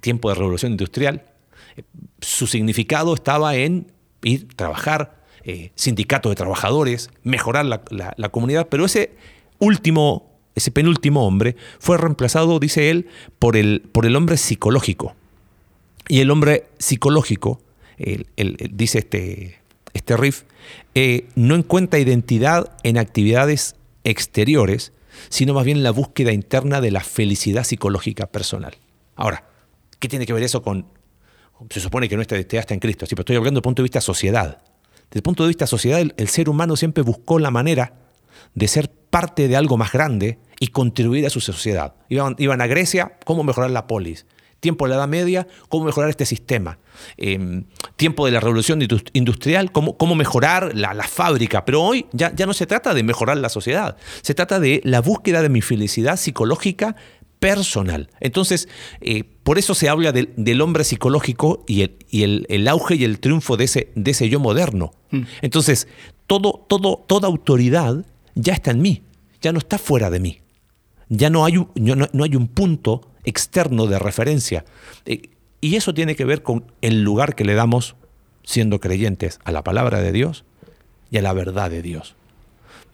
[0.00, 1.24] Tiempo de revolución industrial,
[2.20, 9.12] su significado estaba en ir, trabajar, eh, sindicato de trabajadores, mejorar la, comunidad, pero ese
[9.58, 13.08] último, ese penúltimo hombre fue reemplazado, dice él,
[13.38, 15.14] por el, por el hombre psicológico.
[16.08, 17.60] Y el hombre psicológico,
[17.98, 18.26] el-
[18.72, 19.60] dice este,
[19.92, 20.42] este riff,
[20.94, 24.92] eh, no encuentra identidad en actividades exteriores,
[25.28, 28.76] sino más bien en la búsqueda interna de la felicidad psicológica personal.
[29.16, 29.47] Ahora,
[29.98, 30.86] ¿qué tiene que ver eso con...
[31.70, 33.82] Se supone que nuestra identidad está en Cristo, sí, pero estoy hablando desde el punto
[33.82, 34.58] de vista sociedad.
[35.10, 37.94] Desde el punto de vista sociedad, el, ser humano siempre buscó la manera
[38.54, 41.94] de ser parte de algo más grande y contribuir a su sociedad.
[42.08, 44.26] Iban, a Grecia, ¿cómo mejorar la polis?
[44.60, 46.78] Tiempo de la Edad Media, ¿cómo mejorar este sistema?
[47.16, 47.62] Eh,
[47.96, 51.64] tiempo de la Revolución indus- Industrial, ¿cómo, cómo mejorar la, la fábrica?
[51.64, 55.00] Pero hoy ya, ya no se trata de mejorar la sociedad, se trata de la
[55.00, 56.96] búsqueda de mi felicidad psicológica
[57.38, 58.10] personal.
[58.20, 58.68] Entonces,
[59.00, 62.96] eh, por eso se habla del, del hombre psicológico y, el, y el, el auge
[62.96, 64.92] y el triunfo de ese, de ese yo moderno.
[65.42, 65.88] Entonces,
[66.26, 69.02] todo, todo, toda autoridad ya está en mí,
[69.40, 70.40] ya no está fuera de mí.
[71.08, 74.64] Ya no hay un, no- no hay un punto externo de referencia.
[75.06, 77.96] Eh, y eso tiene que ver con el lugar que le damos,
[78.44, 80.44] siendo creyentes, a la palabra de Dios
[81.10, 82.14] y a la verdad de Dios.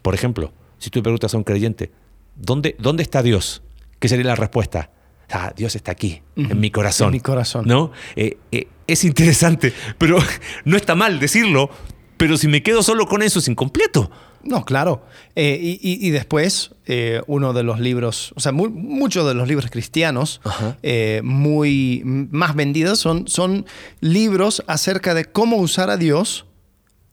[0.02, 1.90] Por ejemplo, si tú preguntas a un creyente,
[2.36, 3.62] ¿dónde, dónde está Dios?
[4.04, 4.90] ¿Qué sería la respuesta?
[5.30, 7.06] Ah, Dios está aquí, en mi corazón.
[7.06, 7.64] en mi corazón.
[7.66, 7.90] ¿No?
[8.16, 10.18] Eh, eh, es interesante, pero
[10.66, 11.70] no está mal decirlo,
[12.18, 14.10] pero si me quedo solo con eso es incompleto.
[14.42, 15.06] No, claro.
[15.36, 19.32] Eh, y, y- y después, eh, uno de los libros, o sea, mu- muchos de
[19.32, 20.42] los libros cristianos
[20.82, 23.64] eh, muy más vendidos son, son
[24.00, 26.44] libros acerca de cómo usar a Dios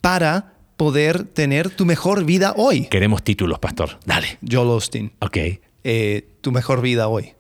[0.01, 2.87] para poder tener tu mejor vida hoy.
[2.87, 3.97] Queremos títulos, pastor.
[4.05, 4.39] Dale.
[4.45, 5.37] Joel Osteen, Ok.
[5.83, 7.33] Eh, tu mejor vida hoy.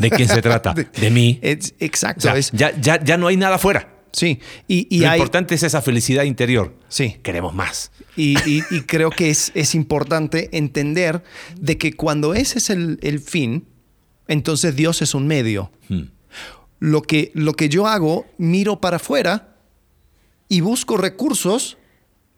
[0.00, 0.74] ¿De quién se trata?
[1.00, 1.38] De mí.
[1.42, 2.22] Es- O exacto.
[2.22, 3.92] sea, es- ya, ya, ya no hay nada afuera.
[4.12, 6.74] Sí, y, y Lo hay- importante es esa felicidad interior.
[6.88, 7.16] Sí.
[7.22, 7.90] Queremos más.
[8.16, 11.22] Y, y- y creo que es, es importante entender
[11.60, 13.66] de que cuando ese es el, el fin,
[14.28, 15.70] entonces Dios es un medio.
[15.88, 16.04] Hmm.
[16.78, 19.56] Lo que, lo que yo hago, miro para afuera
[20.48, 21.76] y busco recursos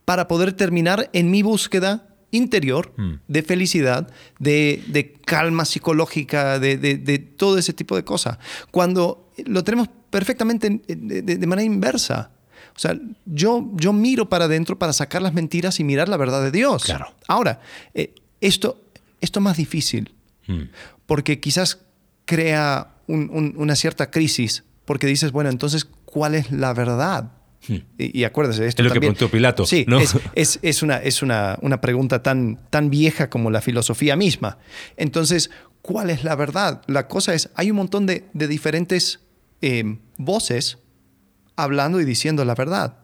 [0.05, 2.93] para poder terminar en mi búsqueda interior
[3.27, 8.39] de felicidad, de, de calma psicológica, de, de- de todo ese tipo de cosas.
[8.71, 12.31] Cuando lo tenemos perfectamente en- de, manera inversa.
[12.77, 16.43] O sea, yo, yo miro para adentro para sacar las mentiras y mirar la verdad
[16.43, 16.85] de Dios.
[16.85, 17.13] Claro.
[17.27, 17.61] Ahora,
[17.95, 18.81] eh, esto,
[19.21, 20.15] esto es más difícil
[20.47, 20.65] Hmm.
[21.07, 21.81] porque quizás
[22.25, 27.33] crea un- un- una cierta crisis, porque dices, bueno, entonces, ¿cuál es la verdad?
[27.67, 27.83] Y,
[28.21, 28.83] y acuérdese, esto.
[28.83, 29.99] Es lo que también- preguntó Pilato, Sí, ¿no?
[29.99, 34.59] es, es- es una, es una, una pregunta tan, tan vieja como la filosofía misma.
[34.97, 35.51] Entonces,
[35.83, 36.83] ¿cuál es la verdad?
[36.87, 39.21] La cosa es, hay un montón de, de diferentes
[39.61, 40.79] eh, voces
[41.57, 42.99] hablando y diciendo la verdad.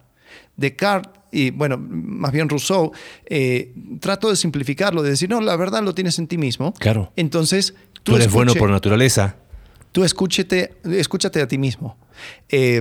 [0.57, 2.93] Descartes y, bueno, más bien Rousseau,
[3.27, 6.73] eh, trató de simplificarlo, de decir, no, la verdad lo tienes en ti mismo.
[6.75, 7.13] Claro.
[7.17, 9.35] Entonces, Tú, eres bueno por naturaleza.
[9.91, 11.99] Tú escúchate, escúchate a ti mismo.
[12.49, 12.81] Eh,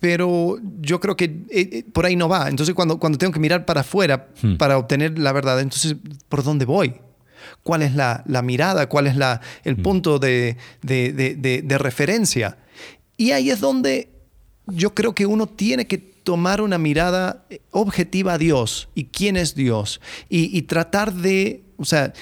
[0.00, 2.48] pero yo creo que eh, eh, por ahí no va.
[2.48, 4.56] Entonces, cuando, cuando tengo que mirar para afuera Hmm.
[4.56, 5.94] para obtener la verdad, entonces,
[6.28, 6.94] ¿por dónde voy?
[7.62, 8.88] ¿Cuál es la, la mirada?
[8.88, 9.82] ¿Cuál es la, el Hmm.
[9.82, 12.58] punto de, de- de- de- referencia?
[13.16, 14.08] Y ahí es donde
[14.66, 19.36] yo creo que uno tiene que tomar una mirada eh, objetiva a Dios y quién
[19.36, 22.12] es Dios y, y tratar de, o sea,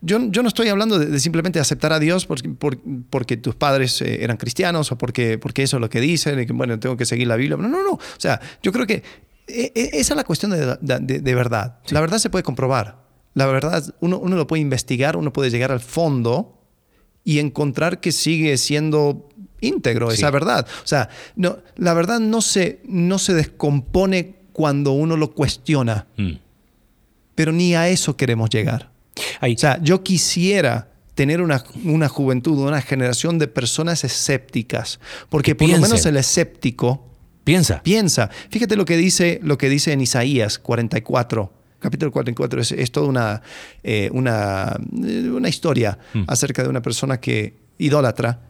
[0.00, 2.78] yo, yo no estoy hablando de, de simplemente aceptar a Dios porque, por-
[3.10, 6.46] porque tus padres eh, eran cristianos o porque, porque eso es lo que dicen y
[6.46, 7.56] que, bueno, tengo que seguir la Biblia.
[7.58, 7.90] No, no, no.
[7.92, 9.02] O sea, yo creo que
[9.48, 11.78] eh, eh, esa es la cuestión de, de- de verdad.
[11.90, 13.04] La verdad se puede comprobar.
[13.34, 16.58] La verdad, uno, uno lo puede investigar, uno puede llegar al fondo
[17.22, 19.28] y encontrar que sigue siendo
[19.60, 20.32] íntegro esa Sí.
[20.32, 20.66] verdad.
[20.82, 26.38] O sea, no, la verdad no se, no se descompone cuando uno lo cuestiona, Hmm.
[27.34, 28.90] pero ni a eso queremos llegar.
[29.40, 29.54] Ahí.
[29.54, 35.00] O sea, yo quisiera tener una, una juventud, una generación de personas escépticas,
[35.30, 37.02] porque Que por lo menos el escéptico
[37.44, 37.82] Piensa.
[37.82, 38.28] piensa.
[38.50, 41.52] Fíjate lo que dice, lo que dice en Isaías 44.
[41.78, 43.42] Capítulo 44 es, es toda una,
[43.84, 46.24] eh, una, eh, una historia Hmm.
[46.26, 48.40] acerca de una persona que idólatra,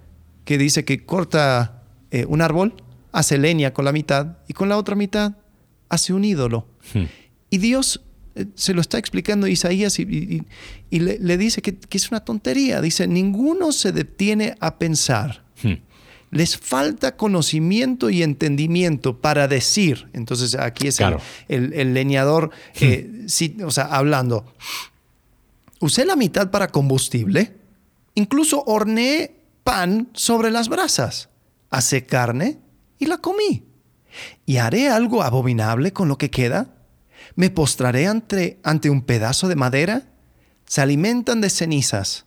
[0.45, 2.75] que dice que corta eh, un árbol,
[3.13, 5.33] hace leña con la mitad y con la otra mitad
[5.89, 6.67] hace un ídolo.
[6.95, 7.05] Hmm.
[7.51, 8.01] Y Dios
[8.55, 10.43] se lo está explicando Isaías y, y-
[10.91, 12.81] y le, le dice que, que es una tontería.
[12.81, 15.45] Dice, ninguno se detiene a pensar.
[15.63, 15.75] Hmm.
[16.31, 20.09] Les falta conocimiento y entendimiento para decir.
[20.13, 21.21] Entonces aquí es el- Claro.
[21.49, 24.53] el, el leñador, eh, sí, o sea, hablando.
[25.81, 27.55] Usé la mitad para combustible.
[28.15, 31.29] Incluso horneé pan sobre las brasas.
[31.71, 32.59] Hacé carne
[32.99, 33.65] y la comí.
[34.47, 36.75] ¿Y haré algo abominable con lo que queda?
[37.37, 40.09] ¿Me postraré ante, ante un pedazo de madera?
[40.67, 42.25] Se alimentan de cenizas.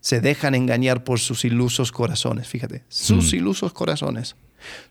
[0.00, 2.46] Se dejan engañar por sus ilusos corazones.
[2.46, 4.36] Fíjate, sus ilusos corazones.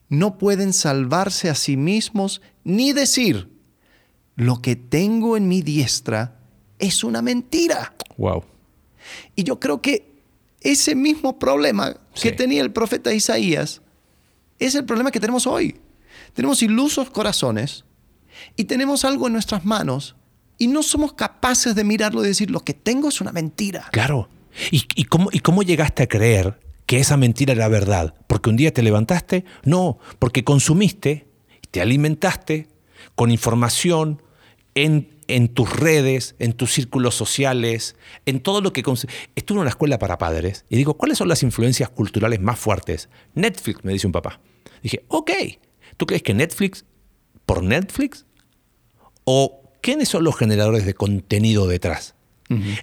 [0.10, 3.50] No pueden salvarse a sí mismos ni decir,
[4.36, 6.40] lo que tengo en mi diestra
[6.80, 7.94] es una mentira.
[8.18, 8.44] Wow.
[9.36, 10.12] Y yo creo que
[10.62, 12.36] ese mismo problema que Sí.
[12.36, 13.82] tenía el profeta Isaías
[14.60, 15.80] es el problema que tenemos hoy.
[16.34, 17.86] Tenemos ilusos corazones
[18.56, 20.16] y tenemos algo en nuestras manos
[20.58, 23.88] y no somos capaces de mirarlo y decir, lo que tengo es una mentira.
[23.92, 24.30] Claro.
[24.72, 28.14] ¿Y, y cómo, ¿Y cómo llegaste a creer que esa mentira era verdad?
[28.28, 29.46] ¿Porque un día te levantaste?
[29.64, 31.28] No, porque consumiste,
[31.72, 32.68] te alimentaste
[33.16, 34.22] con información
[34.76, 38.82] en, en tus redes, en tus círculos sociales, en todo lo que...
[39.36, 43.10] Estuve en una escuela para padres y digo, ¿cuáles son las influencias culturales más fuertes?
[43.34, 44.42] Netflix, me dice un papá.
[44.82, 45.32] Dije, ok,
[45.98, 46.86] ¿tú crees que Netflix,
[47.46, 48.26] por Netflix,
[49.32, 52.16] o quiénes son los generadores de contenido detrás?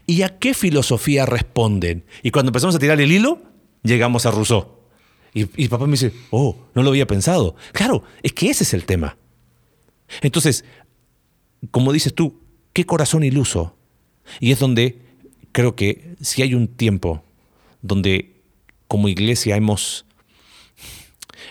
[0.07, 2.05] ¿Y a qué filosofía responden?
[2.23, 3.43] Y cuando empezamos a tirar el hilo,
[3.83, 4.69] llegamos a Rousseau.
[5.35, 7.57] Y, y papá me dice, oh, no lo había pensado.
[7.73, 9.17] Claro, es que ese es el tema.
[10.23, 10.65] Entonces,
[11.73, 12.41] como dices tú,
[12.73, 13.75] qué corazón iluso.
[14.39, 15.01] Y es donde
[15.51, 17.25] creo que si hay un tiempo
[17.83, 18.41] donde
[18.87, 20.07] como iglesia hemos...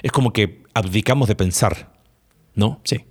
[0.03, 1.99] Es como que abdicamos de pensar,
[2.53, 2.79] ¿no?
[2.85, 3.03] Sí.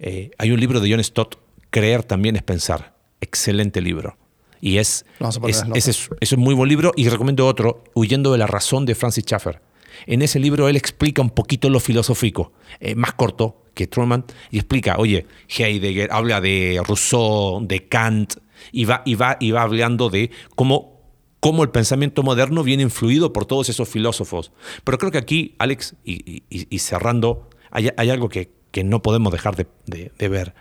[0.00, 1.36] Eh, hay un libro de John Stott,
[1.70, 2.96] Creer también es pensar.
[3.20, 4.16] Excelente libro.
[4.60, 5.06] Y es,
[5.48, 8.94] es- ese es, es muy buen libro y recomiendo otro, Huyendo de la razón de
[8.94, 9.60] Francis Schaeffer.
[10.06, 14.58] En ese libro él explica un poquito lo filosófico, eh, más corto que Truman, y
[14.58, 18.34] explica, oye, Heidegger habla de Rousseau, de Kant,
[18.72, 20.98] y va, y va, y va hablando de cómo
[21.40, 24.52] cómo el pensamiento moderno viene influido por todos esos filósofos.
[24.84, 26.42] Pero creo que aquí, Alex, y,
[26.78, 28.50] cerrando, hay, algo que,
[28.84, 30.54] no podemos dejar de, ver.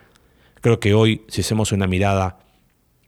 [0.62, 2.40] Creo que hoy, si hacemos una mirada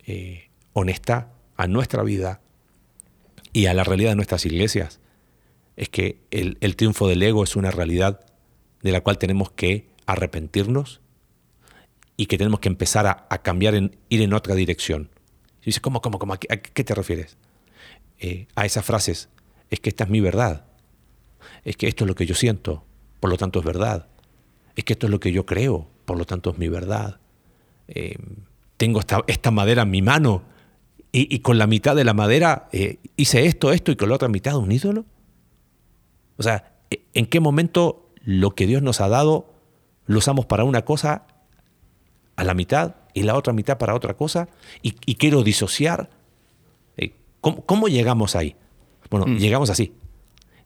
[0.05, 2.41] eh, honesta a nuestra vida
[3.53, 4.99] y a la realidad de nuestras iglesias,
[5.75, 8.25] es que el, triunfo del ego es una realidad
[8.81, 11.01] de la cual tenemos que arrepentirnos
[12.17, 15.09] y que tenemos que empezar a, cambiar, en, ir en otra dirección.
[15.61, 16.33] Y dice, ¿cómo, cómo, cómo?
[16.33, 17.37] ¿A qué te refieres?
[18.19, 19.29] Eh, a esas frases,
[19.71, 20.65] es que esta es mi verdad,
[21.63, 22.85] es que esto es lo que yo siento,
[23.19, 24.07] por lo tanto es verdad,
[24.75, 27.19] es que esto es lo que yo creo, por lo tanto es mi verdad.
[27.87, 28.15] Eh,
[28.77, 30.43] tengo esta, esta, madera en mi mano
[31.11, 34.27] y, con la mitad de la madera eh, hice esto, esto y con la otra
[34.27, 35.05] mitad un ídolo.
[36.37, 36.73] O sea,
[37.13, 39.53] ¿en qué momento lo que Dios nos ha dado
[40.07, 41.27] lo usamos para una cosa
[42.35, 44.47] a la mitad y la otra mitad para otra cosa
[44.81, 46.09] y, y quiero disociar?
[47.41, 48.55] ¿Cómo, llegamos ahí?
[49.09, 49.37] Bueno, mm.
[49.37, 49.93] llegamos así,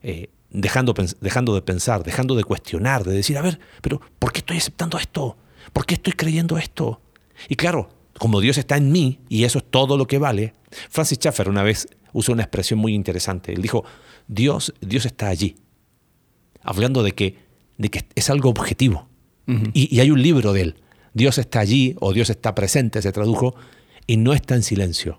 [0.02, 4.38] eh, dejando, dejando de pensar, dejando de cuestionar, de decir, a ver, pero ¿por qué
[4.38, 5.36] estoy aceptando esto?
[5.72, 7.00] ¿Por qué estoy creyendo esto?
[7.48, 7.88] Y claro,
[8.18, 10.54] como Dios está en mí y eso es todo lo que vale,
[10.90, 13.52] Francis Schaeffer una vez usó una expresión muy interesante.
[13.52, 13.84] Él dijo,
[14.26, 15.56] Dios, Dios está allí,
[16.62, 17.38] hablando de que,
[17.78, 19.08] de que es algo objetivo.
[19.74, 20.74] y, y hay un libro de él,
[21.14, 23.54] Dios está allí o Dios está presente, se tradujo,
[24.06, 25.18] y no está en silencio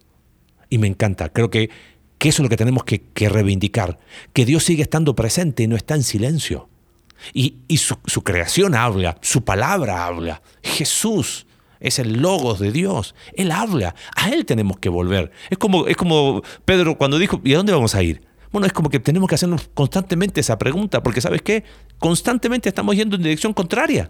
[0.70, 1.30] y me encanta.
[1.30, 1.70] Creo que,
[2.18, 4.00] que eso es lo que tenemos que, reivindicar,
[4.34, 6.70] que Dios sigue estando presente y no está en silencio.
[7.34, 10.42] Y, su, creación habla, su palabra habla.
[10.64, 11.48] Jesús
[11.80, 13.16] es el logos de Dios.
[13.34, 13.96] Él habla.
[14.16, 15.32] A Él tenemos que volver.
[15.50, 18.22] Es como, es como Pedro cuando dijo, ¿y a dónde vamos a ir?
[18.52, 21.64] Bueno, es como que tenemos que hacernos constantemente esa pregunta, porque ¿sabes qué?
[22.00, 24.10] Constantemente estamos yendo en dirección contraria.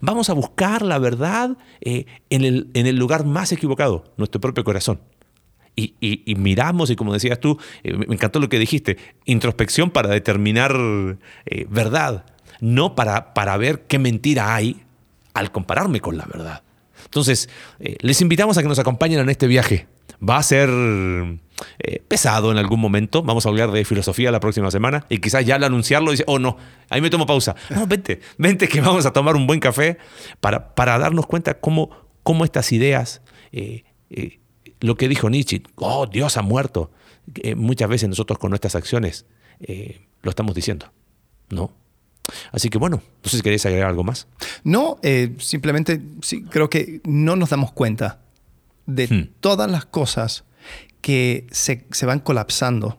[0.00, 4.62] Vamos a buscar la verdad eh, en, el, en el lugar más equivocado, nuestro propio
[4.62, 5.00] corazón
[5.76, 10.74] y, miramos, y como decías tú, eh, me encantó lo que dijiste, introspección para determinar
[11.46, 12.24] eh, verdad,
[12.60, 14.82] no para, para ver qué mentira hay
[15.34, 16.62] al compararme con la verdad.
[17.04, 17.48] Entonces,
[17.78, 19.86] eh, les invitamos a que nos acompañen en este viaje.
[20.22, 20.68] Va a ser
[22.08, 23.22] pesado en algún momento.
[23.22, 26.38] Vamos a hablar de filosofía la próxima semana y quizás ya al anunciarlo dice, oh
[26.38, 26.58] no,
[26.90, 27.54] ahí me tomo pausa.
[27.70, 29.96] No, vente, vente que vamos a tomar un buen café
[30.40, 31.90] para, para darnos cuenta cómo,
[32.22, 33.22] cómo estas ideas
[34.80, 36.90] lo que dijo Nietzsche, oh, Dios ha muerto.
[37.56, 39.26] muchas veces nosotros con nuestras acciones
[39.60, 40.90] eh, lo estamos diciendo,
[41.50, 41.70] ¿no?
[42.52, 44.26] Así que bueno, no sé si queréis agregar algo más.
[44.64, 48.20] No, eh, simplemente sí, creo que no nos damos cuenta
[48.86, 49.34] de hmm.
[49.40, 50.44] todas las cosas
[51.00, 52.98] que se, van colapsando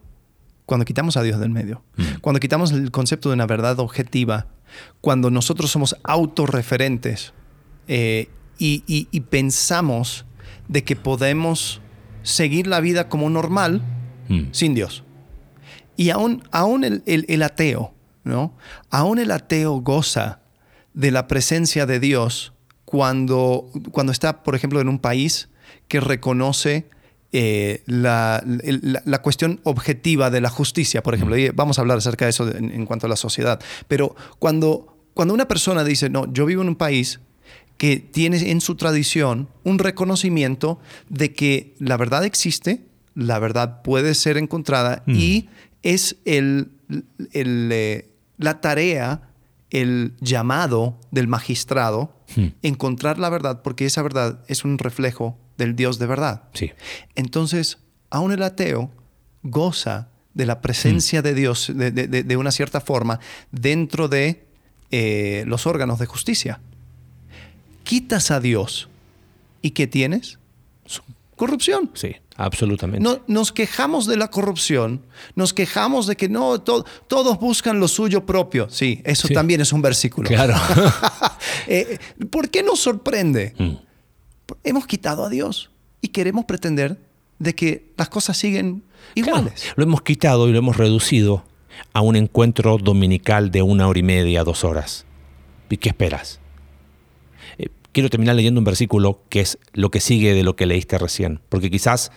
[0.65, 2.19] cuando quitamos a Dios del medio, hmm.
[2.21, 4.47] cuando quitamos el concepto de una verdad objetiva,
[5.01, 7.33] cuando nosotros somos autorreferentes
[7.87, 10.25] eh, y pensamos
[10.67, 11.81] de que podemos
[12.23, 13.81] seguir la vida como normal
[14.29, 14.45] hmm.
[14.51, 15.03] sin Dios.
[15.97, 17.93] Y aún, aún el, ateo,
[18.23, 18.55] ¿no?
[18.89, 20.39] Aún el ateo goza
[20.93, 22.53] de la presencia de Dios
[22.85, 25.49] cuando, cuando está, por ejemplo, en un país
[25.87, 26.89] que reconoce
[27.33, 28.43] eh, la,
[29.21, 31.35] cuestión objetiva de la justicia, por ejemplo.
[31.35, 31.39] Hmm.
[31.39, 33.59] Y vamos a hablar acerca de eso en, en, cuanto a la sociedad.
[33.87, 37.19] Pero cuando, cuando una persona dice, no, yo vivo en un país
[37.81, 40.79] que tiene en su tradición un reconocimiento
[41.09, 45.15] de que la verdad existe, la verdad puede ser encontrada mm.
[45.15, 45.49] y
[45.81, 46.73] es el,
[47.33, 49.31] eh, la tarea,
[49.71, 52.45] el llamado del magistrado, mm.
[52.61, 56.43] encontrar la verdad, porque esa verdad es un reflejo del Dios de verdad.
[56.53, 56.73] Sí.
[57.15, 57.79] Entonces,
[58.11, 58.91] aún el ateo
[59.41, 61.23] goza de la presencia mm.
[61.23, 63.19] de Dios de, una cierta forma
[63.51, 64.45] dentro de
[64.91, 66.59] eh, los órganos de justicia
[67.91, 68.87] quitas a Dios
[69.61, 70.39] y ¿qué tienes?
[71.35, 71.91] Corrupción.
[71.93, 73.03] Sí, absolutamente.
[73.03, 75.01] No, nos quejamos de la corrupción,
[75.35, 78.69] nos quejamos de que no, todos buscan lo suyo propio.
[78.69, 80.29] Sí, eso también es un versículo.
[80.29, 80.55] Claro.
[81.67, 83.53] Eh, ¿Por qué nos sorprende?
[83.57, 83.75] Mm.
[84.63, 85.69] Hemos quitado a Dios
[86.01, 86.97] y queremos pretender
[87.39, 88.83] de que las cosas siguen
[89.15, 89.65] iguales.
[89.75, 91.43] Lo hemos quitado y lo hemos reducido
[91.93, 95.05] a un encuentro dominical de una hora y media, dos horas.
[95.69, 96.40] ¿Y qué esperas?
[97.91, 101.41] Quiero terminar leyendo un versículo que es lo que sigue de lo que leíste recién,
[101.49, 102.11] porque quizás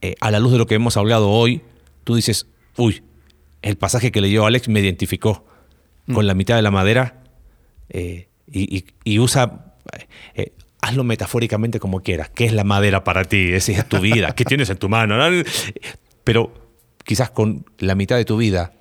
[0.00, 1.62] eh, a la luz de lo que hemos hablado hoy,
[2.04, 2.46] tú dices,
[2.76, 3.02] uy,
[3.62, 5.46] el pasaje que leyó Alex me identificó
[6.12, 6.28] con mm.
[6.28, 7.22] la mitad de la madera
[7.88, 9.76] eh, y, usa,
[10.34, 10.52] eh,
[10.82, 13.52] hazlo metafóricamente como quieras, ¿qué es la madera para ti?
[13.52, 15.16] Esa es tu vida, ¿qué tienes en tu mano?
[16.24, 16.52] Pero
[17.04, 18.74] quizás con la mitad de tu vida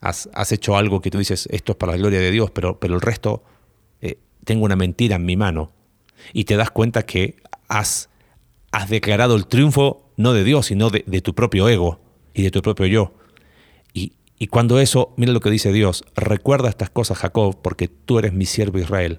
[0.00, 2.78] has, has, hecho algo que tú dices, esto es para la gloria de Dios, pero,
[2.78, 3.42] pero el resto
[4.48, 5.72] tengo una mentira en mi mano
[6.32, 7.36] y te das cuenta que
[7.68, 8.08] has,
[8.72, 12.00] has declarado el triunfo no de Dios, sino de, tu propio ego
[12.32, 13.12] y de tu propio yo.
[13.92, 18.18] Y, y cuando eso, mira lo que dice Dios, recuerda estas cosas, Jacob, porque tú
[18.18, 19.18] eres mi siervo Israel.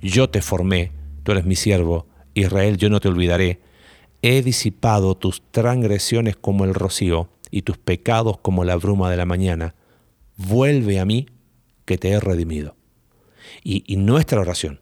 [0.00, 0.92] Yo te formé,
[1.24, 3.58] tú eres mi siervo, Israel, yo no te olvidaré.
[4.22, 9.26] He disipado tus transgresiones como el rocío y tus pecados como la bruma de la
[9.26, 9.74] mañana.
[10.36, 11.26] Vuelve a mí,
[11.86, 12.76] que te he redimido.
[13.62, 14.80] Y, nuestra oración